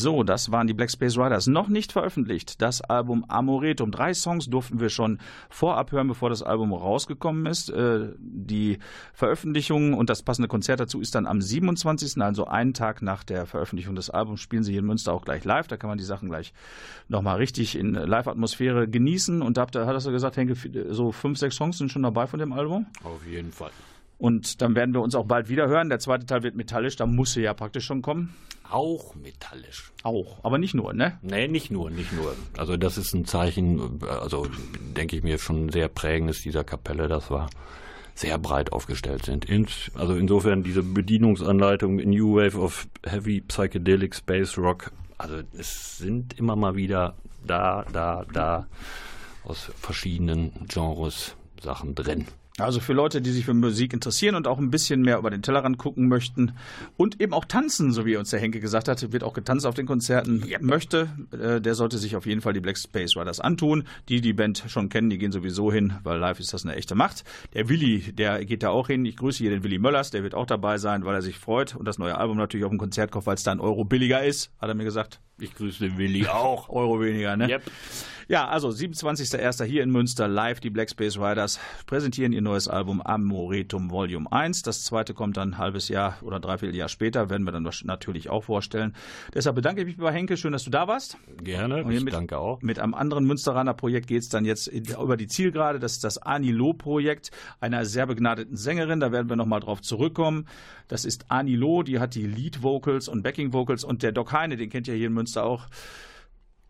So, 0.03 0.21
das 0.23 0.51
waren 0.51 0.67
die 0.67 0.73
Black 0.73 0.91
Space 0.91 1.17
Riders. 1.17 1.47
Noch 1.47 1.69
nicht 1.69 1.93
veröffentlicht. 1.93 2.61
Das 2.61 2.81
Album 2.81 3.23
Amoretum. 3.29 3.89
Drei 3.89 4.13
Songs 4.13 4.47
durften 4.49 4.81
wir 4.81 4.89
schon 4.89 5.19
vorab 5.49 5.93
hören, 5.93 6.09
bevor 6.09 6.29
das 6.29 6.43
Album 6.43 6.73
rausgekommen 6.73 7.45
ist. 7.45 7.69
Äh, 7.69 8.09
die 8.19 8.79
Veröffentlichung 9.13 9.93
und 9.93 10.09
das 10.09 10.21
passende 10.21 10.49
Konzert 10.49 10.81
dazu 10.81 10.99
ist 10.99 11.15
dann 11.15 11.25
am 11.25 11.39
27., 11.41 12.21
also 12.21 12.45
einen 12.47 12.73
Tag 12.73 13.01
nach 13.01 13.23
der 13.23 13.45
Veröffentlichung 13.45 13.95
des 13.95 14.09
Albums, 14.09 14.41
spielen 14.41 14.63
sie 14.63 14.71
hier 14.73 14.81
in 14.81 14.85
Münster 14.87 15.13
auch 15.13 15.23
gleich 15.23 15.45
live. 15.45 15.67
Da 15.69 15.77
kann 15.77 15.87
man 15.89 15.97
die 15.97 16.03
Sachen 16.03 16.27
gleich 16.27 16.51
nochmal 17.07 17.37
richtig 17.37 17.77
in 17.77 17.93
Live-Atmosphäre 17.93 18.89
genießen. 18.89 19.41
Und 19.41 19.55
da 19.55 19.61
habt 19.61 19.77
ihr- 19.77 19.85
hattest 19.85 20.05
du 20.05 20.11
gesagt, 20.11 20.35
Henke, 20.35 20.55
so 20.93 21.13
fünf, 21.13 21.37
sechs 21.39 21.55
Songs 21.55 21.77
sind 21.77 21.89
schon 21.93 22.03
dabei 22.03 22.27
von 22.27 22.39
dem 22.39 22.51
Album? 22.51 22.87
Auf 23.05 23.25
jeden 23.25 23.53
Fall. 23.53 23.71
Und 24.17 24.61
dann 24.61 24.75
werden 24.75 24.93
wir 24.93 25.01
uns 25.01 25.15
auch 25.15 25.25
bald 25.25 25.47
wieder 25.49 25.67
hören. 25.67 25.87
Der 25.89 25.99
zweite 25.99 26.25
Teil 26.25 26.43
wird 26.43 26.55
metallisch, 26.55 26.97
da 26.97 27.05
muss 27.05 27.33
sie 27.33 27.41
ja 27.41 27.53
praktisch 27.53 27.85
schon 27.85 28.01
kommen. 28.01 28.33
Auch 28.70 29.16
metallisch. 29.16 29.91
Auch, 30.03 30.43
aber 30.43 30.57
nicht 30.57 30.74
nur, 30.74 30.93
ne? 30.93 31.20
Nee, 31.22 31.47
nicht 31.47 31.70
nur, 31.70 31.89
nicht 31.89 32.11
nur. 32.14 32.36
Also 32.57 32.78
das 32.78 32.97
ist 32.97 33.14
ein 33.14 33.26
Zeichen, 33.26 33.99
also 34.07 34.47
denke 34.95 35.16
ich 35.16 35.24
mir 35.24 35.38
schon 35.38 35.70
sehr 35.70 35.89
prägendes 35.89 36.41
dieser 36.41 36.64
Kapelle, 36.64 37.07
dass 37.07 37.30
wir 37.30 37.49
sehr 38.16 38.38
breit 38.38 38.72
aufgestellt 38.72 39.26
sind. 39.26 39.45
In, 39.45 39.68
also 39.95 40.16
insofern 40.16 40.64
diese 40.64 40.84
Bedienungsanleitung 40.84 41.99
in 41.99 42.11
New 42.11 42.36
Wave 42.36 42.57
of 42.57 42.88
Heavy 43.05 43.41
Psychedelic 43.41 44.16
Space 44.16 44.57
Rock, 44.57 44.91
also 45.18 45.41
es 45.57 45.97
sind 45.97 46.38
immer 46.39 46.55
mal 46.55 46.76
wieder 46.76 47.16
da, 47.45 47.86
da, 47.91 48.26
da 48.34 48.68
aus 49.43 49.72
verschiedenen 49.80 50.51
Genres 50.68 51.36
Sachen 51.61 51.95
drin. 51.95 52.28
Also 52.59 52.79
für 52.79 52.93
Leute, 52.93 53.19
die 53.19 53.31
sich 53.31 53.45
für 53.45 53.55
Musik 53.55 53.93
interessieren 53.93 54.35
und 54.35 54.45
auch 54.45 54.59
ein 54.59 54.69
bisschen 54.69 55.01
mehr 55.01 55.17
über 55.17 55.31
den 55.31 55.41
Tellerrand 55.41 55.79
gucken 55.79 56.07
möchten 56.07 56.53
und 56.97 57.19
eben 57.19 57.33
auch 57.33 57.45
tanzen, 57.45 57.91
so 57.91 58.05
wie 58.05 58.15
uns 58.15 58.29
der 58.29 58.39
Henke 58.39 58.59
gesagt 58.59 58.87
hat, 58.87 59.11
wird 59.11 59.23
auch 59.23 59.33
getanzt 59.33 59.65
auf 59.65 59.73
den 59.73 59.87
Konzerten, 59.87 60.45
möchte, 60.61 61.09
äh, 61.31 61.59
der 61.59 61.73
sollte 61.73 61.97
sich 61.97 62.15
auf 62.15 62.27
jeden 62.27 62.41
Fall 62.41 62.53
die 62.53 62.59
Black 62.59 62.77
Space 62.77 63.17
Riders 63.17 63.39
antun. 63.39 63.85
Die, 64.07 64.21
die 64.21 64.33
Band 64.33 64.65
schon 64.67 64.89
kennen, 64.89 65.09
die 65.09 65.17
gehen 65.17 65.31
sowieso 65.31 65.71
hin, 65.71 65.93
weil 66.03 66.19
live 66.19 66.39
ist 66.39 66.53
das 66.53 66.63
eine 66.63 66.75
echte 66.75 66.93
Macht. 66.93 67.23
Der 67.55 67.69
Willi, 67.69 68.13
der 68.13 68.45
geht 68.45 68.61
da 68.61 68.69
auch 68.69 68.85
hin. 68.85 69.03
Ich 69.05 69.17
grüße 69.17 69.39
hier 69.39 69.49
den 69.49 69.63
Willi 69.63 69.79
Möllers, 69.79 70.11
der 70.11 70.21
wird 70.21 70.35
auch 70.35 70.45
dabei 70.45 70.77
sein, 70.77 71.05
weil 71.05 71.15
er 71.15 71.23
sich 71.23 71.39
freut 71.39 71.75
und 71.75 71.87
das 71.87 71.97
neue 71.97 72.19
Album 72.19 72.37
natürlich 72.37 72.65
auf 72.65 72.71
dem 72.71 72.77
Konzert 72.77 73.11
kauft, 73.11 73.25
weil 73.25 73.35
es 73.35 73.43
da 73.43 73.51
ein 73.51 73.61
Euro 73.61 73.83
billiger 73.83 74.23
ist, 74.23 74.51
hat 74.59 74.69
er 74.69 74.75
mir 74.75 74.83
gesagt. 74.83 75.19
Ich 75.39 75.55
grüße 75.55 75.88
den 75.88 75.97
Willi 75.97 76.27
auch. 76.27 76.69
Euro 76.73 77.01
weniger, 77.01 77.36
ne? 77.36 77.49
Yep. 77.49 77.63
Ja, 78.29 78.47
also 78.47 78.69
27.01. 78.69 79.65
hier 79.65 79.84
in 79.84 79.91
Münster 79.91 80.27
live. 80.27 80.61
Die 80.61 80.69
Black 80.69 80.89
Space 80.89 81.17
Riders 81.17 81.59
präsentieren 81.86 82.31
ihr 82.31 82.41
neues 82.41 82.67
Album 82.67 83.01
Amoretum 83.01 83.91
Volume 83.91 84.31
1. 84.31 84.61
Das 84.61 84.84
zweite 84.84 85.13
kommt 85.13 85.36
dann 85.36 85.51
ein 85.51 85.57
halbes 85.57 85.89
Jahr 85.89 86.17
oder 86.21 86.39
dreiviertel 86.39 86.75
Jahr 86.75 86.88
später, 86.88 87.29
werden 87.29 87.43
wir 87.43 87.51
dann 87.51 87.69
natürlich 87.84 88.29
auch 88.29 88.45
vorstellen. 88.45 88.95
Deshalb 89.34 89.55
bedanke 89.55 89.81
ich 89.81 89.88
mich 89.88 89.97
bei 89.97 90.11
Henke. 90.11 90.38
Schön, 90.38 90.53
dass 90.53 90.63
du 90.63 90.69
da 90.69 90.88
warst. 90.88 91.17
Gerne, 91.43 91.84
Und 91.84 91.91
ich 91.91 92.03
mit, 92.03 92.13
danke 92.13 92.38
auch. 92.38 92.61
Mit 92.61 92.79
einem 92.79 92.93
anderen 92.93 93.25
Münsteraner 93.25 93.73
Projekt 93.73 94.07
geht 94.07 94.21
es 94.21 94.29
dann 94.29 94.45
jetzt 94.45 94.67
über 94.67 95.17
die 95.17 95.27
Zielgerade. 95.27 95.79
Das 95.79 95.93
ist 95.93 96.03
das 96.03 96.17
Ani 96.17 96.51
Lo 96.51 96.73
Projekt 96.73 97.31
einer 97.59 97.84
sehr 97.84 98.07
begnadeten 98.07 98.55
Sängerin. 98.55 99.01
Da 99.01 99.11
werden 99.11 99.27
wir 99.27 99.36
nochmal 99.36 99.59
drauf 99.59 99.81
zurückkommen. 99.81 100.47
Das 100.88 101.05
ist 101.05 101.25
Ani 101.29 101.55
Lo, 101.55 101.84
die 101.84 101.99
hat 101.99 102.15
die 102.15 102.27
Lead 102.27 102.63
Vocals 102.63 103.07
und 103.07 103.23
Backing 103.23 103.51
Vocals. 103.51 103.84
Und 103.84 104.03
der 104.03 104.11
Doc 104.11 104.31
Heine, 104.31 104.55
den 104.55 104.69
kennt 104.69 104.88
ihr 104.88 104.93
hier 104.93 105.07
in 105.07 105.13
Münster 105.13 105.22
auch. 105.38 105.67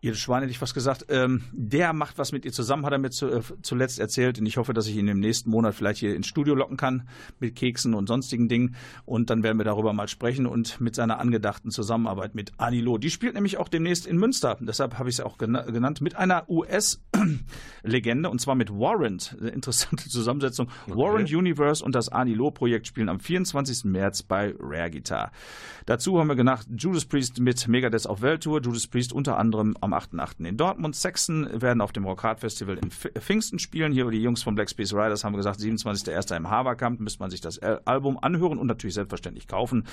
Ihr 0.04 0.14
Schwein 0.14 0.42
hätte 0.42 0.50
ich 0.50 0.60
was 0.60 0.74
gesagt. 0.74 1.06
Ähm, 1.08 1.44
der 1.52 1.94
macht 1.94 2.18
was 2.18 2.30
mit 2.30 2.44
ihr 2.44 2.52
zusammen, 2.52 2.84
hat 2.84 2.92
er 2.92 2.98
mir 2.98 3.08
zu, 3.08 3.26
äh, 3.26 3.40
zuletzt 3.62 3.98
erzählt. 3.98 4.38
Und 4.38 4.44
ich 4.44 4.58
hoffe, 4.58 4.74
dass 4.74 4.86
ich 4.86 4.96
ihn 4.96 5.08
im 5.08 5.18
nächsten 5.18 5.48
Monat 5.48 5.74
vielleicht 5.74 6.00
hier 6.00 6.14
ins 6.14 6.26
Studio 6.26 6.54
locken 6.54 6.76
kann 6.76 7.08
mit 7.40 7.56
Keksen 7.56 7.94
und 7.94 8.06
sonstigen 8.06 8.46
Dingen. 8.50 8.74
Und 9.06 9.30
dann 9.30 9.42
werden 9.42 9.56
wir 9.56 9.64
darüber 9.64 9.94
mal 9.94 10.06
sprechen 10.06 10.44
und 10.46 10.78
mit 10.78 10.94
seiner 10.94 11.20
angedachten 11.20 11.70
Zusammenarbeit 11.70 12.34
mit 12.34 12.52
Anilo. 12.58 12.98
Die 12.98 13.08
spielt 13.08 13.32
nämlich 13.32 13.56
auch 13.56 13.70
demnächst 13.70 14.06
in 14.06 14.18
Münster. 14.18 14.58
Deshalb 14.60 14.98
habe 14.98 15.08
ich 15.08 15.14
es 15.14 15.20
auch 15.22 15.38
gena- 15.38 15.64
genannt. 15.72 16.02
Mit 16.02 16.16
einer 16.16 16.50
US-Legende 16.50 18.28
und 18.28 18.42
zwar 18.42 18.56
mit 18.56 18.70
Warrant. 18.70 19.34
Eine 19.40 19.50
interessante 19.50 20.06
Zusammensetzung. 20.10 20.68
Warrant 20.86 21.32
Universe 21.32 21.82
und 21.82 21.94
das 21.94 22.10
Anilo-Projekt 22.10 22.86
spielen 22.86 23.08
am 23.08 23.20
24. 23.20 23.84
März 23.84 24.22
bei 24.22 24.54
Rare 24.60 24.90
Guitar. 24.90 25.32
Dazu 25.86 26.18
haben 26.18 26.28
wir 26.28 26.36
gedacht, 26.36 26.66
Judas 26.76 27.06
Priest 27.06 27.40
mit 27.40 27.66
Megadeth 27.68 28.06
auf 28.06 28.20
Welttour. 28.20 28.60
Judas 28.60 28.86
Priest 28.86 29.14
unter 29.14 29.38
anderem 29.38 29.74
am 29.80 29.93
8.8. 29.94 30.44
in 30.46 30.56
Dortmund. 30.56 30.94
Saxon 30.96 31.48
werden 31.62 31.80
auf 31.80 31.92
dem 31.92 32.04
Rockhard 32.04 32.40
Festival 32.40 32.76
in 32.78 32.90
Pf- 32.90 33.18
Pfingsten 33.20 33.58
spielen. 33.58 33.92
Hier 33.92 34.08
die 34.10 34.22
Jungs 34.22 34.42
von 34.42 34.54
Black 34.54 34.70
Space 34.70 34.92
Riders 34.92 35.24
haben 35.24 35.36
gesagt, 35.36 35.60
27.01. 35.60 36.36
im 36.36 36.50
Haberkamp 36.50 37.00
müsste 37.00 37.20
man 37.20 37.30
sich 37.30 37.40
das 37.40 37.58
Al- 37.60 37.80
Album 37.84 38.18
anhören 38.20 38.58
und 38.58 38.66
natürlich 38.66 38.94
selbstverständlich 38.94 39.46
kaufen. 39.48 39.84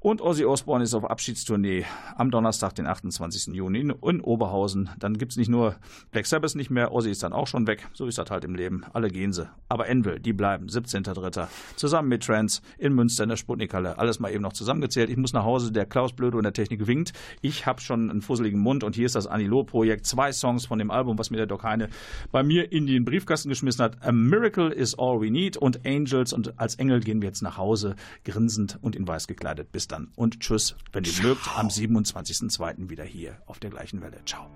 Und 0.00 0.20
Ozzy 0.20 0.44
Osbourne 0.44 0.84
ist 0.84 0.92
auf 0.94 1.04
Abschiedstournee 1.08 1.84
am 2.16 2.30
Donnerstag, 2.30 2.74
den 2.74 2.86
28. 2.86 3.54
Juni 3.54 3.80
in, 3.80 3.90
in 3.90 4.20
Oberhausen. 4.20 4.90
Dann 4.98 5.16
gibt 5.16 5.32
es 5.32 5.38
nicht 5.38 5.48
nur 5.48 5.76
Black 6.10 6.26
Sabbath 6.26 6.54
nicht 6.54 6.70
mehr, 6.70 6.92
Ozzy 6.92 7.10
ist 7.10 7.22
dann 7.22 7.32
auch 7.32 7.46
schon 7.46 7.66
weg. 7.66 7.88
So 7.94 8.06
ist 8.06 8.18
das 8.18 8.30
halt 8.30 8.44
im 8.44 8.54
Leben. 8.54 8.84
Alle 8.92 9.08
gehen 9.08 9.32
sie. 9.32 9.48
Aber 9.68 9.88
Envil, 9.88 10.20
die 10.20 10.32
bleiben. 10.32 10.66
17.03. 10.66 11.48
Zusammen 11.76 12.08
mit 12.08 12.24
Trans 12.24 12.60
in 12.78 12.94
Münster 12.94 13.22
in 13.24 13.30
der 13.30 13.36
Sputnikhalle. 13.36 13.98
Alles 13.98 14.20
mal 14.20 14.30
eben 14.30 14.42
noch 14.42 14.52
zusammengezählt. 14.52 15.10
Ich 15.10 15.16
muss 15.16 15.32
nach 15.32 15.44
Hause. 15.44 15.72
Der 15.72 15.86
Klaus 15.86 16.12
Blödo 16.12 16.38
in 16.38 16.44
der 16.44 16.52
Technik 16.52 16.86
winkt. 16.86 17.12
Ich 17.40 17.66
habe 17.66 17.80
schon 17.80 18.10
einen 18.10 18.20
fusseligen 18.22 18.60
Mund 18.60 18.84
und 18.84 18.94
hier 18.94 19.06
ist 19.06 19.14
das 19.14 19.26
Anilo-Projekt. 19.34 20.06
Zwei 20.06 20.32
Songs 20.32 20.66
von 20.66 20.78
dem 20.78 20.90
Album, 20.90 21.18
was 21.18 21.30
mir 21.30 21.36
der 21.36 21.46
Doc 21.46 21.64
Heine 21.64 21.88
bei 22.32 22.42
mir 22.42 22.72
in 22.72 22.86
den 22.86 23.04
Briefkasten 23.04 23.48
geschmissen 23.48 23.84
hat. 23.84 24.02
A 24.02 24.12
Miracle 24.12 24.72
is 24.72 24.98
All 24.98 25.20
We 25.20 25.30
Need 25.30 25.56
und 25.56 25.84
Angels. 25.84 26.32
Und 26.32 26.58
als 26.58 26.76
Engel 26.76 27.00
gehen 27.00 27.20
wir 27.20 27.28
jetzt 27.28 27.42
nach 27.42 27.58
Hause, 27.58 27.96
grinsend 28.24 28.78
und 28.80 28.96
in 28.96 29.06
weiß 29.06 29.26
gekleidet. 29.26 29.72
Bis 29.72 29.88
dann 29.88 30.08
und 30.16 30.40
tschüss, 30.40 30.76
wenn 30.92 31.04
ihr 31.04 31.12
mögt, 31.22 31.48
am 31.56 31.68
27.02. 31.68 32.88
wieder 32.88 33.04
hier 33.04 33.36
auf 33.46 33.58
der 33.58 33.70
gleichen 33.70 34.00
Welle. 34.00 34.24
Ciao. 34.24 34.46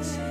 lights. 0.00 0.29